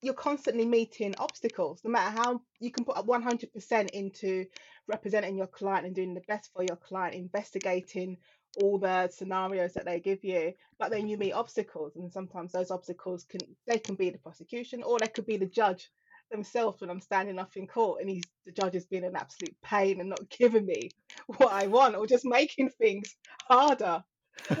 [0.00, 1.80] you're constantly meeting obstacles.
[1.84, 4.46] No matter how you can put up 100% into
[4.86, 8.18] representing your client and doing the best for your client, investigating
[8.62, 12.70] all the scenarios that they give you but then you meet obstacles and sometimes those
[12.70, 15.90] obstacles can they can be the prosecution or they could be the judge
[16.34, 19.54] themselves when i'm standing up in court and he's the judge has been an absolute
[19.62, 20.90] pain and not giving me
[21.26, 23.16] what i want or just making things
[23.48, 24.02] harder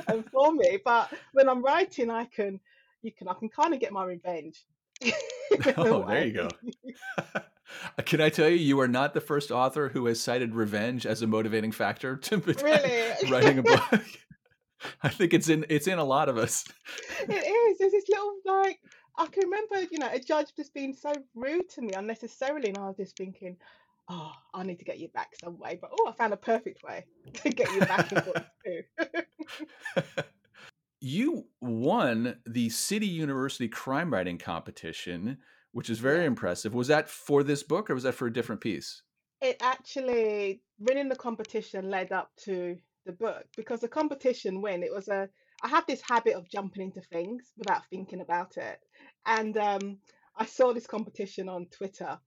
[0.08, 2.60] and for me but when i'm writing i can
[3.02, 4.64] you can i can kind of get my revenge
[5.76, 6.48] Oh, there you go.
[8.04, 11.22] Can I tell you, you are not the first author who has cited revenge as
[11.22, 14.04] a motivating factor to really writing a book.
[15.02, 16.64] I think it's in it's in a lot of us.
[17.20, 17.78] it is.
[17.78, 18.78] There's this little like
[19.16, 22.78] I can remember, you know, a judge just being so rude to me unnecessarily, and
[22.78, 23.56] I was just thinking,
[24.08, 25.78] oh, I need to get you back some way.
[25.80, 28.82] But oh, I found a perfect way to get you back in books too.
[31.00, 35.38] you won the City University crime writing competition,
[35.72, 36.28] which is very Yeah.
[36.28, 36.74] impressive.
[36.74, 39.02] Was that for this book or was that for a different piece?
[39.40, 44.92] it actually winning the competition led up to the book because the competition win it
[44.92, 45.28] was a
[45.64, 48.78] i had this habit of jumping into things without thinking about it
[49.26, 49.98] and um,
[50.36, 52.18] i saw this competition on twitter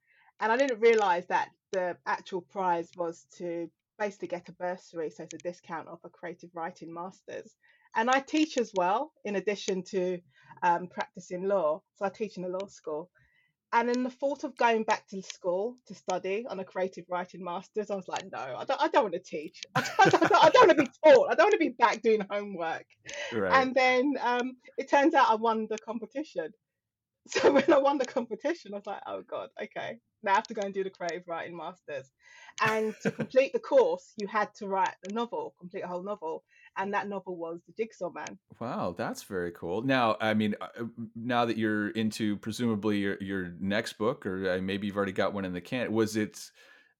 [0.41, 5.23] and i didn't realize that the actual prize was to basically get a bursary, so
[5.23, 7.55] it's a discount off a creative writing masters.
[7.95, 10.19] And I teach as well, in addition to
[10.61, 11.81] um, practicing law.
[11.95, 13.09] So I teach in a law school.
[13.77, 17.43] And in the thought of going back to school to study on a creative writing
[17.43, 19.61] master's, I was like, no, I don't, I don't want to teach.
[19.75, 21.27] I don't, I don't, I don't want to be taught.
[21.31, 22.87] I don't want to be back doing homework.
[23.31, 23.53] Right.
[23.53, 26.49] And then um, it turns out I won the competition.
[27.31, 29.99] So when I won the competition, I was like, oh God, okay.
[30.23, 32.11] Now I have to go and do the creative writing masters.
[32.61, 36.43] And to complete the course, you had to write a novel, complete a whole novel.
[36.77, 38.37] And that novel was The Jigsaw Man.
[38.59, 39.81] Wow, that's very cool.
[39.81, 40.85] Now, I mean, uh,
[41.15, 45.33] now that you're into presumably your your next book, or uh, maybe you've already got
[45.33, 46.39] one in the can, was it,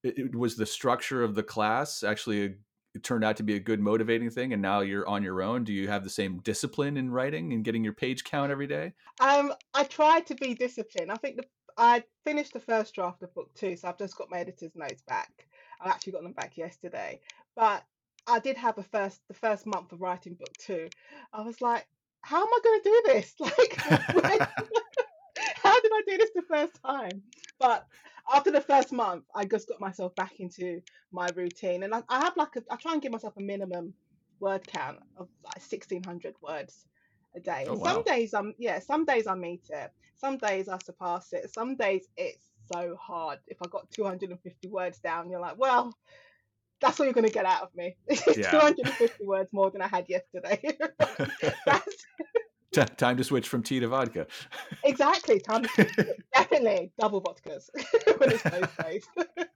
[0.03, 2.49] it was the structure of the class actually a,
[2.93, 5.63] it turned out to be a good motivating thing, and now you're on your own?
[5.63, 8.93] Do you have the same discipline in writing and getting your page count every day?
[9.19, 11.11] Um, I tried to be disciplined.
[11.11, 11.43] I think the,
[11.77, 15.03] I finished the first draft of book two, so I've just got my editor's notes
[15.07, 15.47] back.
[15.81, 17.19] I actually got them back yesterday,
[17.55, 17.83] but
[18.27, 20.89] I did have a first the first month of writing book two.
[21.33, 21.87] I was like,
[22.21, 23.35] how am I going to do this?
[23.39, 24.49] Like
[25.63, 27.21] how did I do this the first time?
[27.59, 27.85] But
[28.33, 32.19] after the first month, I just got myself back into my routine, and I, I
[32.19, 33.93] have like a, I try and give myself a minimum
[34.39, 36.85] word count of like sixteen hundred words
[37.35, 37.65] a day.
[37.67, 37.85] Oh, wow.
[37.93, 39.91] Some days I'm yeah, some days I meet it.
[40.17, 41.51] Some days I surpass it.
[41.53, 43.39] Some days it's so hard.
[43.47, 45.93] If I got 250 words down, you're like, well,
[46.81, 47.95] that's all you're going to get out of me.
[48.07, 48.49] It's Yeah.
[48.49, 50.59] 250 words more than I had yesterday.
[51.65, 52.07] that's
[52.73, 54.27] T- time to switch from tea to vodka.
[54.83, 55.63] exactly time.
[55.63, 57.69] to- Definitely double vodkas
[58.17, 59.05] when it's those days.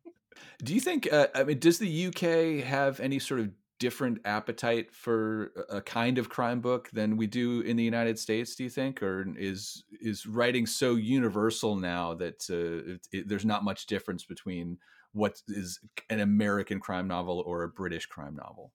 [0.64, 1.12] Do you think?
[1.12, 5.82] Uh, I mean, does the UK have any sort of different appetite for a a
[5.82, 8.56] kind of crime book than we do in the United States?
[8.56, 13.46] Do you think, or is is writing so universal now that uh, it, it, there's
[13.46, 14.78] not much difference between
[15.14, 18.72] what is an American crime novel or a British crime novel?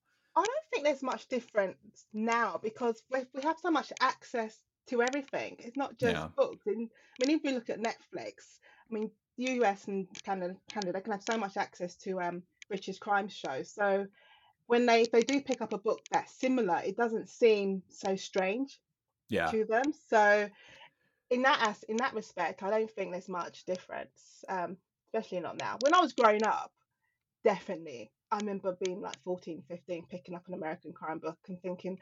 [0.77, 5.57] Think there's much difference now because we we have so much access to everything.
[5.59, 6.29] It's not just Yeah.
[6.37, 6.67] books.
[6.67, 6.91] And,
[7.23, 8.61] I mean, if we look at Netflix,
[8.91, 12.99] I mean, the US and Canada, Canada can have so much access to um, British
[12.99, 13.71] crime shows.
[13.73, 14.07] So
[14.67, 18.79] when they, they do pick up a book that's similar, it doesn't seem so strange
[19.31, 19.95] Yeah, to them.
[20.11, 20.51] So
[21.31, 25.57] in that as in that respect, I don't think there's much difference, um, especially not
[25.57, 25.79] now.
[25.81, 26.73] When I was growing up,
[27.45, 31.99] definitely, I remember being like 14, 15, picking up an American crime book and thinking,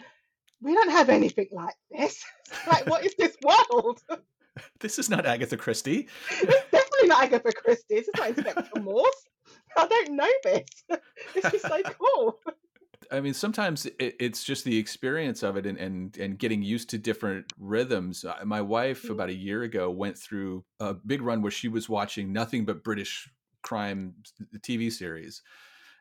[0.63, 2.25] we don't have anything like this.
[2.67, 4.01] like, what is this world?
[4.81, 6.09] this is not Agatha Christie.
[6.31, 7.97] it's definitely not Agatha Christie.
[7.97, 9.27] This is not Inspector Morse.
[9.77, 10.99] I don't know this.
[11.35, 12.39] this is so cool.
[13.13, 16.99] I mean, sometimes it's just the experience of it and, and and getting used to
[16.99, 18.25] different rhythms.
[18.25, 19.11] Uh, My wife Mhm.
[19.11, 22.83] about a year ago went through a big run where she was watching nothing but
[22.83, 23.29] British
[23.63, 24.15] crime
[24.61, 25.43] TV series,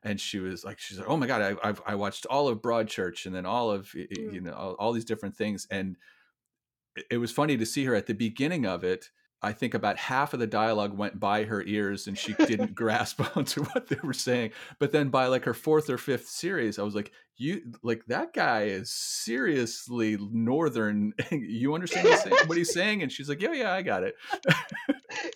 [0.04, 2.62] and she was like, she's like, oh my god, I I've, I watched all of
[2.62, 4.34] Broadchurch and then all of Mm.
[4.34, 5.98] you know all, all these different things, and
[7.10, 9.10] it was funny to see her at the beginning of it.
[9.44, 13.22] I think about half of the dialogue went by her ears and she didn't grasp
[13.38, 14.52] onto what they were saying.
[14.80, 18.32] But then by like her fourth or fifth series, I was like, you like that
[18.34, 21.14] guy is seriously northern.
[21.32, 23.02] you understand what he's saying- what he's saying?
[23.04, 24.16] And she's like, yeah, yeah, I got it.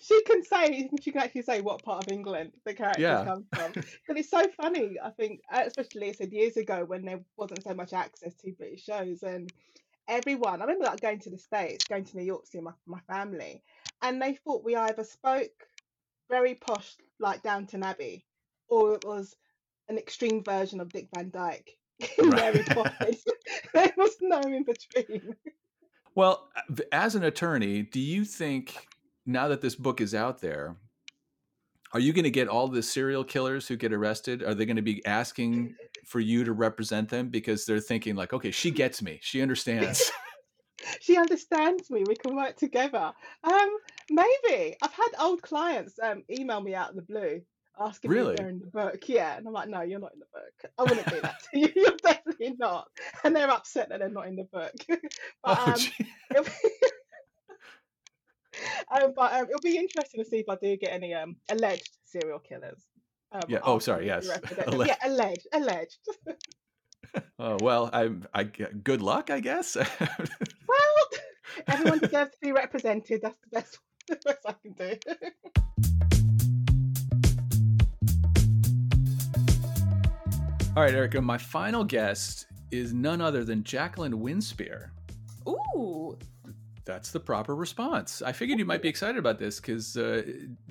[0.02, 3.24] she can say she can actually say what part of England the character Yeah.
[3.24, 3.72] comes from.
[4.06, 4.96] But it's so funny.
[5.02, 8.84] I think, especially I said years ago when there wasn't so much access to British
[8.84, 9.52] shows, and
[10.08, 10.60] everyone.
[10.60, 13.00] I remember like going to the states, going to New York to see my my
[13.08, 13.62] family,
[14.02, 15.52] and they thought we either spoke
[16.30, 18.24] very posh like Downton Abbey,
[18.68, 19.34] or it was
[19.88, 21.76] an extreme version of Dick Van Dyke.
[22.00, 22.54] in Right.
[22.54, 23.24] Mary Poppins.
[23.74, 25.34] there was no in between.
[26.14, 28.74] Well, uh, as an attorney, do you think
[29.26, 30.76] now that this book is out there,
[31.92, 34.42] are you going to get all the serial killers who get arrested?
[34.42, 35.74] Are they going to be asking
[36.04, 40.10] for you to represent them because they're thinking like, okay, she gets me, she understands.
[41.00, 42.04] she understands me.
[42.06, 43.12] We can work together.
[43.44, 43.68] Um,
[44.10, 47.42] maybe I've had old clients um email me out of the blue
[47.80, 48.32] asking Really?
[48.32, 49.08] if they're in the book.
[49.08, 50.72] Yeah, and I'm like, no, you're not in the book.
[50.78, 51.72] I wouldn't do that to you.
[51.74, 52.88] You're definitely not.
[53.24, 54.72] And they're upset that they're not in the book.
[54.88, 54.98] but
[55.44, 56.06] oh, um, gee.
[56.30, 56.50] it'll be,
[58.90, 61.90] um, but um, it'll be interesting to see if I do get any um alleged
[62.04, 62.82] serial killers.
[63.32, 64.28] Um, Yeah, oh, sorry, me yes.
[64.28, 64.74] represent them.
[64.80, 65.98] Alle- Yeah, alleged, alleged.
[67.38, 69.76] oh well, I, I good luck, I guess.
[69.76, 71.04] well,
[71.68, 73.20] everyone deserves to be represented.
[73.22, 74.98] That's the best, the best I can do.
[80.76, 84.90] All right, Erica, my final guest is none other than Jacqueline Winspear.
[85.48, 86.16] Ooh,
[86.88, 88.22] That's the proper response.
[88.22, 90.22] I figured you might be excited about this because uh,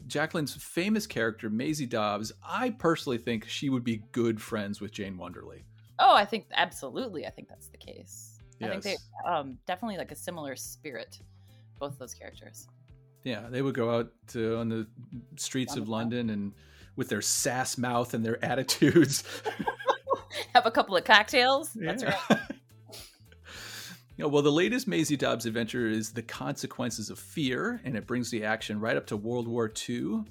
[0.07, 5.15] Jacqueline's famous character, Maisie Dobbs, I personally think she would be good friends with Jane
[5.15, 5.61] Wonderly.
[5.99, 7.27] Oh, I think absolutely.
[7.27, 8.39] I think that's the case.
[8.59, 8.69] Yes.
[8.69, 11.19] I think they um, definitely like a similar spirit,
[11.79, 12.67] both of those characters.
[13.23, 14.87] Yeah, they would go out to, on the
[15.35, 16.53] streets of London and
[16.95, 19.23] with their sass mouth and their attitudes.
[20.55, 21.73] Have a couple of cocktails.
[21.75, 22.17] That's Yeah.
[24.17, 24.25] right.
[24.25, 28.29] Yeah, well, the latest Maisie Dobbs adventure is The Consequences of Fear, and it brings
[28.29, 30.23] the action right up to World War II.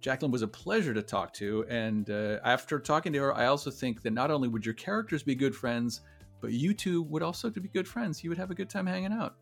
[0.00, 3.70] Jacqueline was a pleasure to talk to, and uh, after talking to her, I also
[3.70, 6.02] think that not only would your characters be good friends,
[6.40, 8.22] but you two would also be good friends.
[8.22, 9.34] You would have a good time hanging out.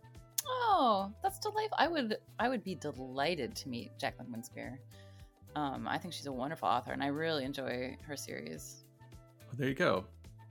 [0.46, 1.76] Oh, that's delightful.
[1.78, 4.78] I would I would be delighted to meet Jacqueline Winspear.
[5.56, 8.84] Um, I think she's a wonderful author, and I really enjoy her series.
[9.40, 10.04] Well, there you go.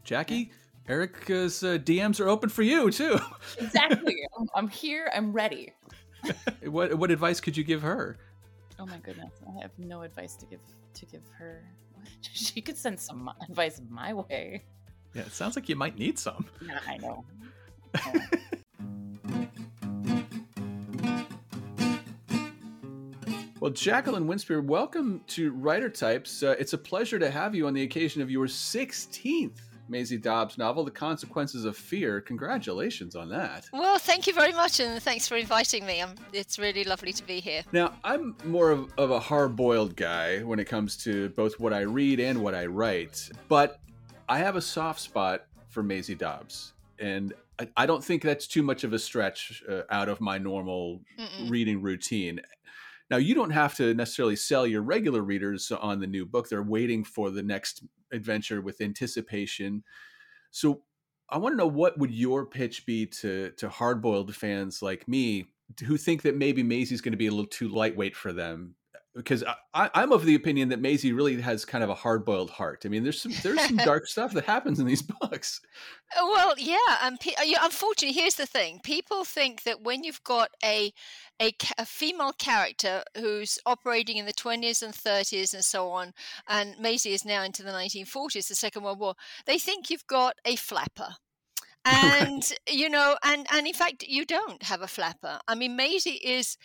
[0.04, 0.52] Jackie,
[0.88, 3.18] Erica's uh, DMs are open for you, too.
[3.60, 4.16] Exactly.
[4.54, 5.10] I'm, here.
[5.16, 5.74] I'm ready.
[6.64, 8.18] what, what advice could you give her?
[8.78, 10.60] Oh my goodness, I have no advice to give
[10.94, 11.64] to give her.
[12.22, 14.64] She could send some advice my way.
[15.14, 16.46] Yeah, it sounds like you might need some.
[16.62, 17.26] Yeah, I know.
[23.60, 26.44] Well, Jacqueline Winspear, welcome to Writer Types.
[26.44, 30.58] Uh, it's a pleasure to have you on the occasion of your 16th Maisie Dobbs
[30.58, 32.22] novel, The Consequences of Fear.
[32.22, 33.68] Congratulations on that.
[33.72, 36.02] Well, thank you very much, and thanks for inviting me.
[36.02, 37.64] i it's really lovely to be here.
[37.72, 41.74] Now, I'm more of, of a hard boiled guy when it comes to both what
[41.74, 43.80] I read and what I write, but
[44.28, 46.74] I have a soft spot for Maisie Dobbs.
[47.00, 50.38] And I, I don't think that's too much of a stretch uh, out of my
[50.38, 51.50] normal Mm-mm.
[51.50, 52.42] reading routine.
[53.10, 56.50] Now, you don't have to necessarily sell your regular readers on the new book.
[56.50, 59.84] They're waiting for the next adventure with anticipation.
[60.52, 60.84] So,
[61.30, 65.48] I want to know what would your pitch be to to hard-boiled fans like me
[65.84, 68.76] who think that maybe Maisie's going to be a little too lightweight for them?
[69.16, 72.84] Because I, I'm of the opinion that Maisie really has kind of a hard-boiled heart.
[72.86, 75.62] I mean, there's some there's some dark stuff that happens in these books.
[76.16, 80.24] Uh, Well, yeah, and pe- uh, unfortunately, here's the thing: people think that when you've
[80.24, 80.94] got a
[81.42, 86.14] a, a female character who's operating in the 20s and 30s and so on,
[86.48, 90.36] and Maisie is now into the 1940s, the Second World War, they think you've got
[90.46, 91.16] a flapper.
[91.86, 95.40] And you know, and and in fact, you don't have a flapper.
[95.48, 96.58] I mean, Maisie is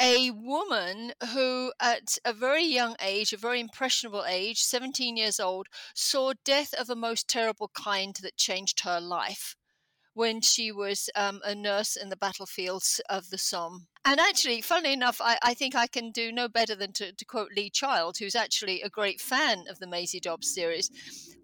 [0.00, 5.68] a woman who, at a very young age, a very impressionable age, 17 years old,
[5.94, 9.56] saw death of a most terrible kind that changed her life
[10.16, 13.86] when she was um, a nurse in the battlefields of the Somme.
[14.02, 17.24] And actually, funnily enough, I, I think I can do no better than to, to
[17.26, 20.90] quote Lee Child, who's actually a great fan of the Maisie Dobbs series.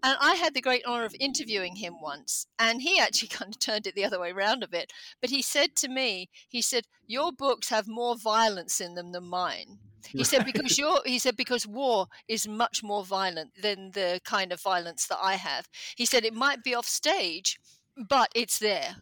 [0.03, 3.61] And I had the great honor of interviewing him once, and he actually kind of
[3.61, 4.91] turned it the other way around a bit.
[5.21, 9.25] But he said to me, he said, Your books have more violence in them than
[9.25, 9.81] mine.
[10.07, 14.51] He said because your he said because war is much more violent than the kind
[14.51, 15.69] of violence that I have.
[15.95, 17.61] He said it might be off stage,
[17.97, 18.97] but it's there.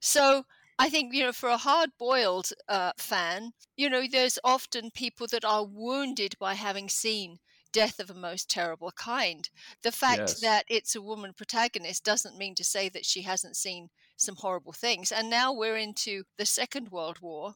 [0.00, 0.44] So
[0.78, 5.44] I think you know for a hard-boiled uh, fan, you know there's often people that
[5.44, 7.38] are wounded by having seen
[7.72, 9.50] death of a most terrible kind.
[9.82, 10.42] The fact Yes.
[10.42, 14.72] that it's a woman protagonist doesn't mean to say that she hasn't seen some horrible
[14.72, 15.10] things.
[15.10, 17.54] And now we're into the Second World War,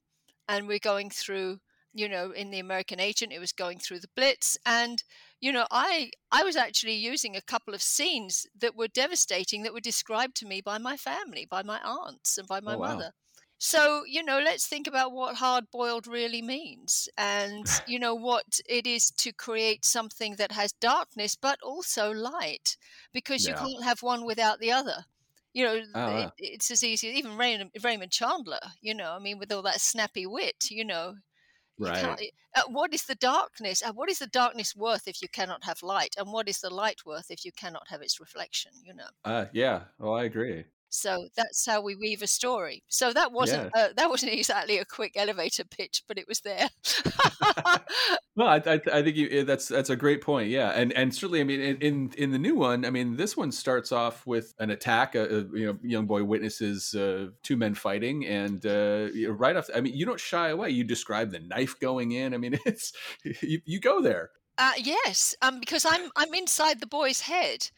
[0.49, 1.61] and we're going through
[1.95, 5.03] you know in the american agent it was going through the blitz and
[5.41, 9.73] you know i i was actually using a couple of scenes that were devastating that
[9.73, 13.05] were described to me by my family by my aunts and by my Oh, wow.
[13.05, 13.13] mother
[13.59, 18.61] so you know let's think about what hard boiled really means and you know what
[18.69, 22.77] it is to create something that has darkness but also light
[23.13, 25.05] because you can't have one without the other
[25.53, 26.03] you know Ah.
[26.05, 29.81] it, it's as easy even raymond, raymond chandler you know i mean with all that
[29.81, 31.17] snappy wit you know
[31.79, 32.33] Right.
[32.57, 33.83] uh, what is the darkness?
[33.83, 36.15] Uh, what is the darkness worth if you cannot have light?
[36.19, 38.73] And what is the light worth if you cannot have its reflection?
[38.83, 39.11] You know.
[39.25, 39.85] Uh, yeah.
[40.01, 40.65] Oh, I agree.
[40.91, 42.83] So that's how we weave a story.
[42.89, 46.69] So that wasn't uh, that wasn't exactly a quick elevator pitch, but it was there.
[48.39, 50.49] Well, I, I, I think you, that's that's a great point.
[50.49, 53.37] Yeah, and and certainly, I mean, in in, in the new one, I mean, this
[53.37, 55.17] one starts off with an attack.
[55.17, 59.69] A, a you know, young boy witnesses uh, two men fighting, and uh, right off,
[59.75, 60.71] I mean, you don't shy away.
[60.71, 62.33] You describe the knife going in.
[62.33, 62.93] I mean, it's
[63.25, 64.31] you, you go there.
[64.57, 67.69] Uh, yes, um, because I'm I'm inside the boy's head,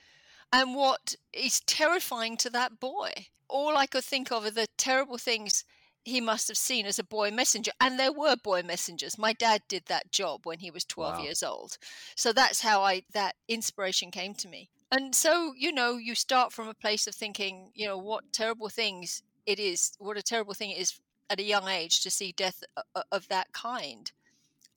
[0.53, 3.13] and what is terrifying to that boy.
[3.49, 5.65] All I could think of are the terrible things
[6.05, 9.19] he must have seen as a boy messenger, and there were boy messengers.
[9.19, 11.25] My dad did that job when he was twelve Wow.
[11.25, 11.79] years old,
[12.15, 14.71] so that's how I that inspiration came to me.
[14.91, 18.69] And so you know, you start from a place of thinking, you know, what terrible
[18.69, 20.99] things it is, what a terrible thing it is
[21.29, 24.11] at a young age to see death uh, uh, of that kind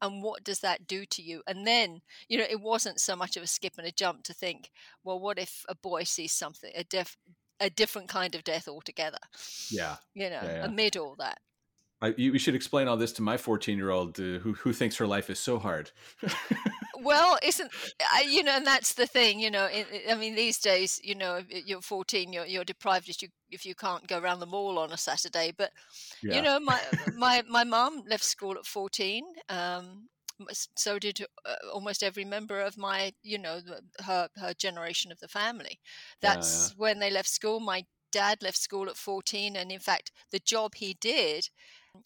[0.03, 1.41] and what does that do to you?
[1.47, 4.33] And then you know it wasn't so much of a skip and a jump to
[4.33, 4.69] think
[5.03, 7.05] well what if a boy sees something a
[7.59, 9.19] a different kind of death altogether?
[9.69, 9.95] Yeah.
[10.13, 10.65] You know yeah, yeah.
[10.65, 11.39] amid all that
[12.03, 14.97] I, you, should explain all this to my 14 year old uh, who, who thinks
[14.97, 15.91] her life is so hard
[17.01, 17.71] well isn't
[18.27, 19.69] you know and that's the thing you know
[20.09, 23.73] i mean these days you know you're 14 you're, you're deprived if you if you
[23.73, 25.71] can't go around the mall on a saturday but
[26.21, 26.35] yeah.
[26.35, 26.79] you know my
[27.15, 30.09] my my mom left school at 14 um,
[30.75, 33.59] so did uh, almost every member of my you know
[34.05, 35.79] her her generation of the family
[36.21, 36.81] that's yeah, yeah.
[36.81, 40.75] when they left school my dad left school at 14 and in fact the job
[40.75, 41.49] he did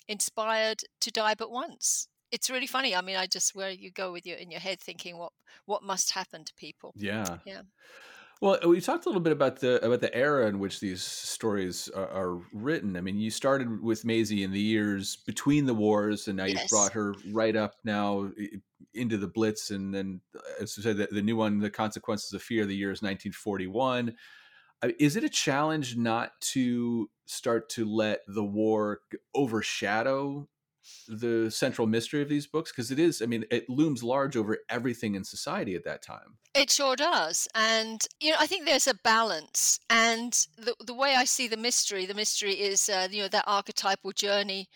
[0.07, 2.95] inspired to die but once it's really funny.
[2.95, 5.31] I mean, I just where you go with your in your head thinking what
[5.65, 6.93] what must happen to people.
[6.95, 7.37] Yeah.
[7.45, 7.61] Yeah.
[8.39, 11.01] Well, uh, we talked a little bit about the about the era in which these
[11.01, 12.95] stories are, are written.
[12.95, 16.61] I mean, you started with Maisie in the years between the wars, and now yes.
[16.61, 18.29] you've brought her right up now
[18.93, 22.31] into the Blitz, and then, uh, as I said, the, the new one, "The Consequences
[22.33, 24.13] of Fear." The year is 1941.
[24.99, 29.01] Is it a challenge not to start to let the war
[29.35, 30.47] overshadow
[31.07, 32.71] the central mystery of these books?
[32.71, 36.37] Because it is i mean it looms large over everything in society at that time.
[36.53, 41.15] It sure does and you know i think there's a balance and the, the way
[41.15, 44.67] i see the mystery the mystery is uh, you know that archetypal journey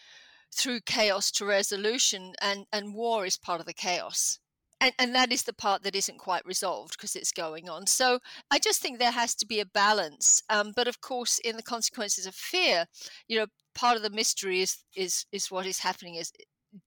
[0.54, 4.40] through chaos to resolution and and war is part of the chaos
[4.82, 7.86] and, and that is the part that isn't quite resolved because it's going on.
[7.86, 8.20] So
[8.50, 10.42] I just think there has to be a balance.
[10.50, 12.88] Um, but of course, in the consequences of fear,
[13.28, 16.34] you know, part of the mystery is is is what is happening is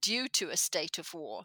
[0.03, 1.45] due to a state of war.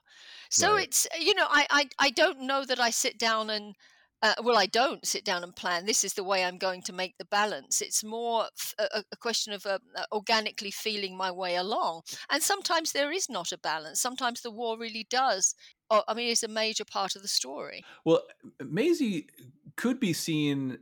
[0.49, 0.87] So right.
[0.87, 3.75] it's you know I, I I don't know that I sit down and
[4.21, 6.93] uh, well I don't sit down and plan this is the way I'm going to
[6.93, 7.81] make the balance.
[7.81, 8.45] It's more
[8.77, 12.01] a, question of uh, uh, organically feeling my way along.
[12.29, 14.01] And sometimes there is not a balance.
[14.01, 15.55] Sometimes the war really does.
[15.89, 17.83] Oh, I mean, it's a major part of the story.
[18.05, 18.21] Well,
[18.63, 19.27] Maisie
[19.75, 20.79] could be seen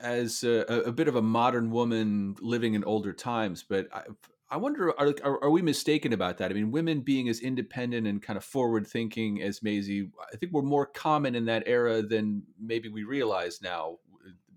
[0.00, 4.02] as a, a, bit of a modern woman living in older times, but I,
[4.50, 6.50] I wonder, are, are, are, we mistaken about that?
[6.50, 10.52] I mean, women being as independent and kind of forward thinking as Maisie, I think
[10.52, 13.98] we're more common in that era than maybe we realize now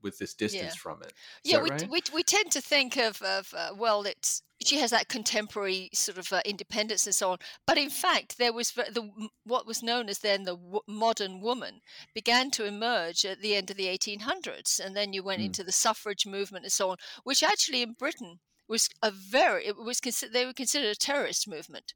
[0.02, 0.82] with this distance yeah.
[0.82, 1.14] from it.
[1.44, 1.90] Is yeah, we, right?
[1.90, 6.18] we, we tend to think of, of uh, well, it's she has that contemporary sort
[6.18, 7.38] of uh, independence and so on.
[7.66, 9.10] But in fact, there was the
[9.44, 11.82] what was known as then the w- modern woman
[12.14, 15.46] began to emerge at the end of the 1800s, and then you went mm.
[15.46, 18.40] into the suffrage movement and so on, which actually in Britain
[18.72, 20.00] was a very it was
[20.34, 21.94] they were considered a terrorist movement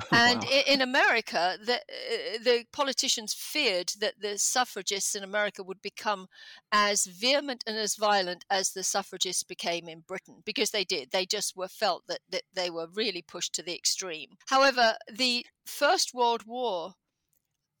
[0.10, 0.62] and wow.
[0.66, 6.28] in America, the, uh, the politicians feared that the suffragists in America would become
[6.70, 11.10] as vehement and as violent as the suffragists became in Britain, because they did.
[11.10, 14.30] They just were felt that, that they were really pushed to the extreme.
[14.46, 16.94] However, the First World War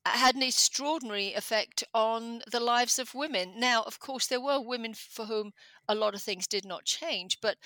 [0.04, 3.54] had an extraordinary effect on the lives of women.
[3.56, 5.52] Now, of course, there were women for whom
[5.88, 7.56] a lot of things did not change, but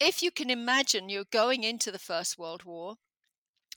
[0.00, 2.96] if you can imagine you're going into the First World War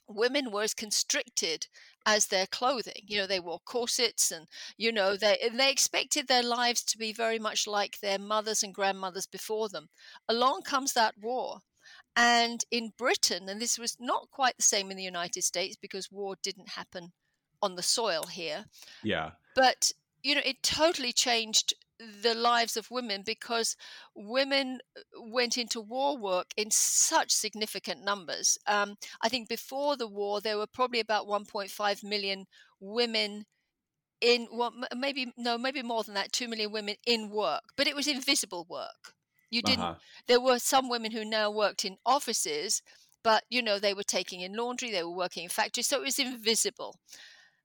[0.10, 1.68] women were as constricted
[2.06, 3.04] as their clothing.
[3.06, 4.48] You know, they wore corsets and,
[4.78, 8.74] you know, they, they expected their lives to be very much like their mothers and
[8.74, 9.90] grandmothers before them.
[10.28, 11.60] Along comes that war.
[12.16, 16.12] And in Britain, and this was not quite the same in the United States because
[16.12, 17.12] war didn't happen
[17.62, 18.66] on the soil here.
[19.04, 19.32] Yeah.
[19.56, 19.92] But,
[20.24, 21.74] you know, it totally changed
[22.22, 23.76] the lives of women because
[24.16, 28.58] women uh, went into war work in such significant numbers.
[28.68, 32.46] Um, I think before the war, there were probably about 1.5 million
[32.80, 33.46] women
[34.22, 37.96] in, well, maybe, no, maybe more than that, 2 million women in work, but it
[37.96, 39.14] was invisible work.
[39.50, 39.96] You didn't, uh-huh.
[40.28, 42.82] there were some women who now worked in offices,
[43.24, 46.06] but, you know, they were taking in laundry, they were working in factories, so it
[46.06, 46.96] was invisible.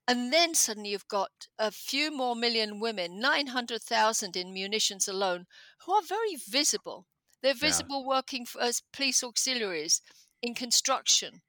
[0.07, 5.47] And then suddenly you've got a few more million women, 900,000 in munitions alone,
[5.85, 7.07] who are very visible.
[7.43, 8.09] They're visible yeah.
[8.09, 10.03] working for, as police auxiliaries
[10.43, 11.43] in construction,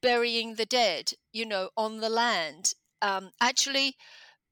[0.00, 2.72] burying the dead, you know, on the land.
[3.00, 3.96] Um, actually,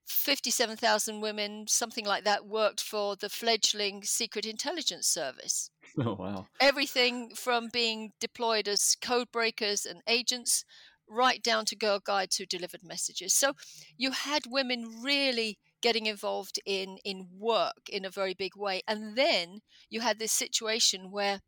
[0.07, 5.71] 57,000 women, something like that, worked for the fledgling Secret Intelligence Service.
[5.99, 6.47] Oh, wow.
[6.59, 10.65] Everything from being deployed as code breakers and agents
[11.09, 13.35] right down to girl guides who delivered messages.
[13.35, 13.53] So
[13.97, 19.17] you had women really getting involved in in work in a very big way, and
[19.17, 21.41] then you had this situation where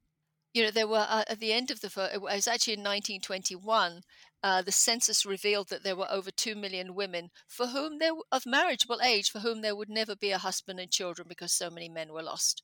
[0.54, 4.00] you know there were uh, at the end of the it was actually in 1921
[4.42, 8.46] uh, the census revealed that there were over 2 million women for whom there of
[8.46, 11.88] marriageable age for whom there would never be a husband and children because so many
[11.88, 12.62] men were lost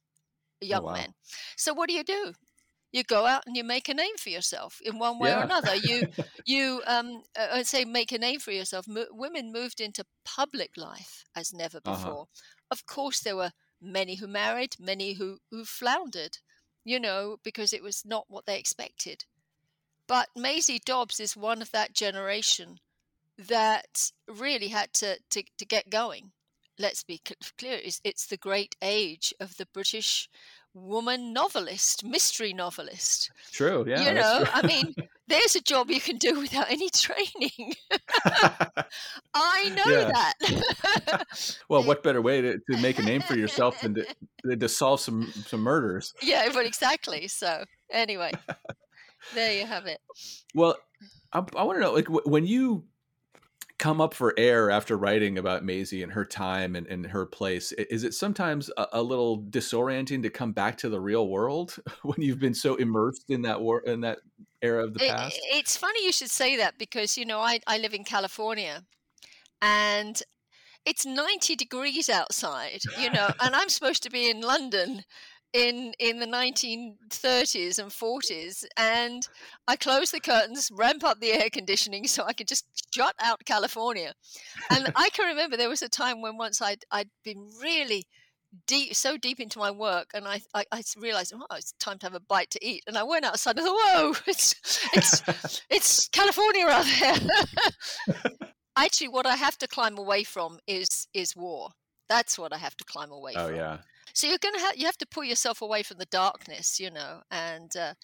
[0.63, 0.93] oh, young oh, wow.
[0.93, 1.15] men
[1.57, 2.33] so what do you do
[2.93, 5.41] you go out and you make a name for yourself in one way Yeah.
[5.41, 5.75] or another.
[5.75, 6.09] You
[6.45, 8.87] you um uh, I'd say make a name for yourself.
[8.89, 11.95] Mo- women moved into public life as never Uh-huh.
[11.97, 12.29] before.
[12.71, 16.39] Of course, there were many who married, many who who floundered,
[16.85, 19.25] you know, because it was not what they expected.
[20.07, 22.81] But Maisie Dobbs is one of that generation
[23.39, 26.33] that really had to to, to get going.
[26.79, 27.21] Let's be
[27.59, 30.29] clear: it's, it's the great age of the British
[30.75, 33.31] woman novelist, mystery novelist.
[33.53, 33.85] True.
[33.87, 34.07] Yeah.
[34.07, 34.45] you know.
[34.53, 34.95] I mean,
[35.29, 37.75] there's a job you can do without any training.
[39.35, 41.25] I know that.
[41.69, 44.07] well, what better way to, to make a name for yourself than to,
[44.45, 46.13] than to solve some some murders?
[46.23, 47.29] yeah, but exactly.
[47.29, 48.33] So, anyway,
[49.35, 49.99] there you have it.
[50.55, 50.77] Well,
[51.33, 52.85] I, I want to know, like, when you
[53.81, 57.73] come up for air after writing about Maisie and her time and, and her place,
[57.73, 62.21] is it sometimes a, a little disorienting to come back to the real world when
[62.21, 64.19] you've been so immersed in that war in that
[64.63, 65.41] era of the It- past?
[65.53, 68.85] it's funny you should say that because you know I, I live in California
[69.63, 70.23] and
[70.87, 75.05] it's 90 degrees outside you know and I'm supposed to be in London
[75.53, 79.27] in in the 1930s and 40s and
[79.67, 83.45] I close the curtains ramp up the air conditioning so I could just shut out
[83.45, 84.15] California.
[84.71, 88.07] And I can remember there was a time when once I'd I'd been really
[88.67, 92.07] deep so deep into my work and I, I I realized oh it's time to
[92.07, 94.55] have a bite to eat and I went outside and I thought whoa it's
[94.93, 98.29] it's it's California out there.
[98.77, 101.71] Actually what I have to climb away from is is war.
[102.09, 103.57] That's what I have to climb away oh from.
[103.57, 103.79] yeah,
[104.13, 107.21] so you're gonna have you have to pull yourself away from the darkness you know
[107.31, 107.95] and uh,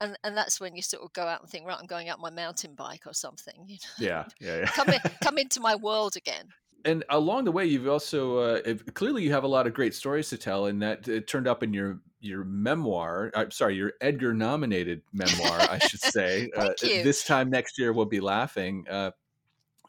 [0.00, 2.20] and and that's when you sort of go out and think right I'm going out
[2.20, 4.66] my mountain bike or something you know yeah, yeah, yeah.
[4.66, 6.46] come in, come into my world again
[6.84, 10.28] and along the way you've also uh, clearly you have a lot of great stories
[10.28, 14.34] to tell and that it turned up in your your memoir i'm sorry your edgar
[14.34, 17.02] nominated memoir i should say uh, Thank you.
[17.02, 19.10] this time next year we'll be laughing uh,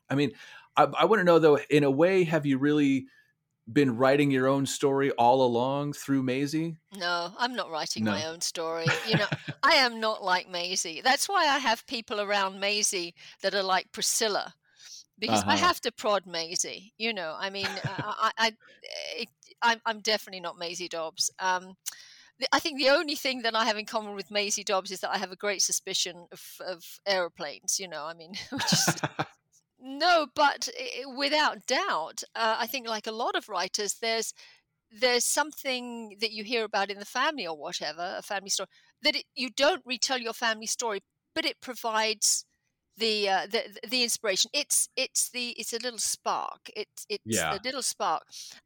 [0.10, 0.32] i mean
[0.78, 3.08] i, I want to know though in a way have you really
[3.72, 6.78] been writing your own story all along through Maisie?
[6.92, 9.00] No, I'm not writing my own story.
[9.02, 9.28] You know,
[9.64, 11.02] I am not like Maisie.
[11.02, 14.56] That's why I have people around Maisie that are like Priscilla,
[15.20, 15.58] because I Uh-huh.
[15.58, 16.94] have to prod Maisie.
[16.98, 18.58] You know, I mean, I, I, I
[19.18, 19.30] it,
[19.62, 21.32] I'm, I'm definitely not Maisie Dobbs.
[21.40, 21.76] Um,
[22.54, 25.12] I think the only thing that I have in common with Maisie Dobbs is that
[25.12, 27.80] I have a great suspicion of, of aeroplanes.
[27.80, 28.98] You know, I mean, which is
[30.00, 30.70] no, but
[31.18, 34.34] without doubt, uh, I think like a lot of writers, there's
[34.92, 38.68] there's something that you hear about in the family or whatever, a family story
[39.04, 41.02] that it, you don't retell your family story,
[41.36, 42.46] but it provides
[42.98, 44.52] the uh, the the inspiration.
[44.54, 46.70] It's it's the it's a little spark.
[46.76, 47.50] It's it's Yeah.
[47.50, 48.24] the little spark.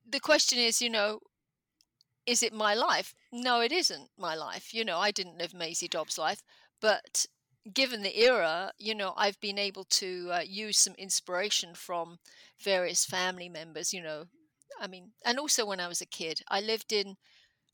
[0.07, 1.19] The question is, you know,
[2.25, 3.13] is it my life?
[3.31, 4.73] No, it isn't my life.
[4.73, 6.41] You know, I didn't live Maisie Dobbs' life,
[6.81, 7.25] but
[7.73, 12.19] given the era, you know, I've been able to uh, use some inspiration from
[12.61, 14.25] various family members, you know.
[14.79, 17.17] I mean, and also when I was a kid, I lived in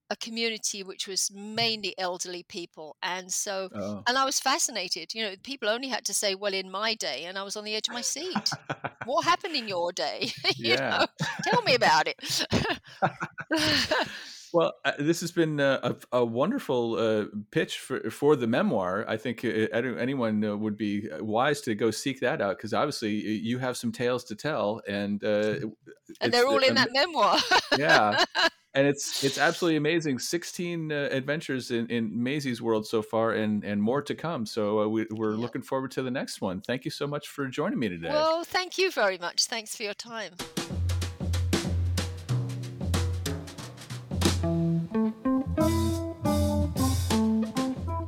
[0.09, 2.95] a community which was mainly elderly people.
[3.01, 4.03] And so, oh.
[4.07, 5.13] and I was fascinated.
[5.13, 7.63] You know, people only had to say, well, in my day, and I was on
[7.63, 8.49] the edge of my seat.
[9.05, 10.31] what happened in your day?
[10.57, 10.89] you Yeah.
[10.89, 11.07] know,
[11.43, 12.45] tell me about it.
[14.55, 19.03] Well, uh, this has been uh, a, a wonderful uh, pitch for for the memoir.
[19.05, 23.57] I think uh, anyone would be wise to go seek that out because obviously you
[23.59, 25.55] have some tales to tell, and uh,
[26.21, 27.37] and they're all in that memoir.
[27.77, 28.23] yeah,
[28.73, 30.19] and it's it's absolutely amazing.
[30.19, 34.45] Sixteen uh, adventures in, in Maisie's world so far, and and more to come.
[34.45, 35.37] So uh, we, we're Yeah.
[35.41, 36.61] looking forward to the next one.
[36.61, 38.07] Thank you so much for joining me today.
[38.07, 39.47] Well, thank you very much.
[39.47, 40.31] Thanks for your time.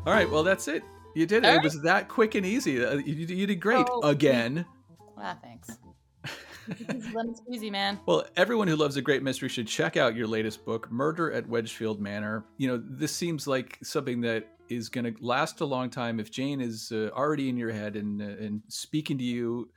[0.08, 0.84] All right, well that's it.
[1.16, 1.50] You did it.
[1.50, 2.82] All It was that quick and easy.
[2.84, 4.66] Uh, you, you did great Oh, again.
[5.20, 5.80] Ah, thanks.
[6.70, 8.00] It's lemon squeezy, man.
[8.06, 11.50] Well, everyone who loves a great mystery should check out your latest book, Murder at
[11.50, 12.46] Wedgefield Manor.
[12.58, 16.20] You know, this seems like something that is going to last a long time.
[16.20, 19.72] If Jane is uh, already in your head and uh, and speaking to you,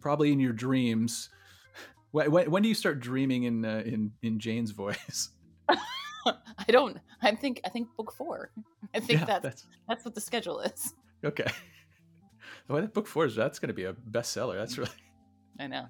[0.00, 1.28] probably in your dreams.
[2.10, 5.30] When, when, when do you start dreaming in uh, in in Jane's voice?
[6.26, 6.98] I don't.
[7.22, 7.60] I think.
[7.64, 8.50] I think book four.
[8.94, 10.94] I think Yeah, that's, that's that's what the schedule is.
[11.24, 11.46] okay.
[12.68, 14.56] Well, that book four is that's going to be a bestseller.
[14.56, 14.90] That's really.
[15.60, 15.86] I know.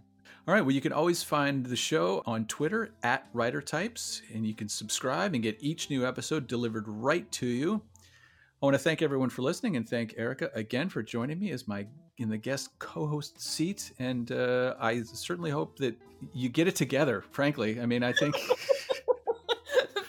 [0.49, 0.61] All right.
[0.61, 4.69] Well, you can always find the show on Twitter at Writer Types, and you can
[4.69, 7.81] subscribe and get each new episode delivered right to you.
[8.61, 11.69] I want to thank everyone for listening and thank Erica again for joining me as
[11.69, 11.87] my
[12.19, 13.93] in the guest co-host seat.
[14.01, 15.97] And uh, I certainly hope that
[16.33, 17.23] you get it together.
[17.31, 18.35] Frankly, I mean, I think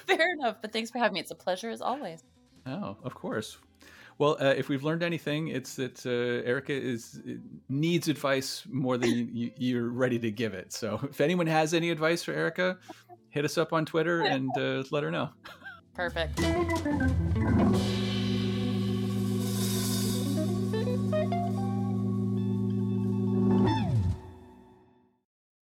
[0.18, 0.58] Fair enough.
[0.62, 1.20] But thanks for having me.
[1.20, 2.24] It's a pleasure as always.
[2.66, 3.58] Oh, of course.
[4.18, 7.22] Well, uh, if we've learned anything, it's that uh, Erica is
[7.68, 10.72] needs advice more than you, you're ready to give it.
[10.72, 12.78] So, if anyone has any advice for Erica,
[13.30, 15.30] hit us up on Twitter and uh, let her know.
[15.94, 16.40] Perfect.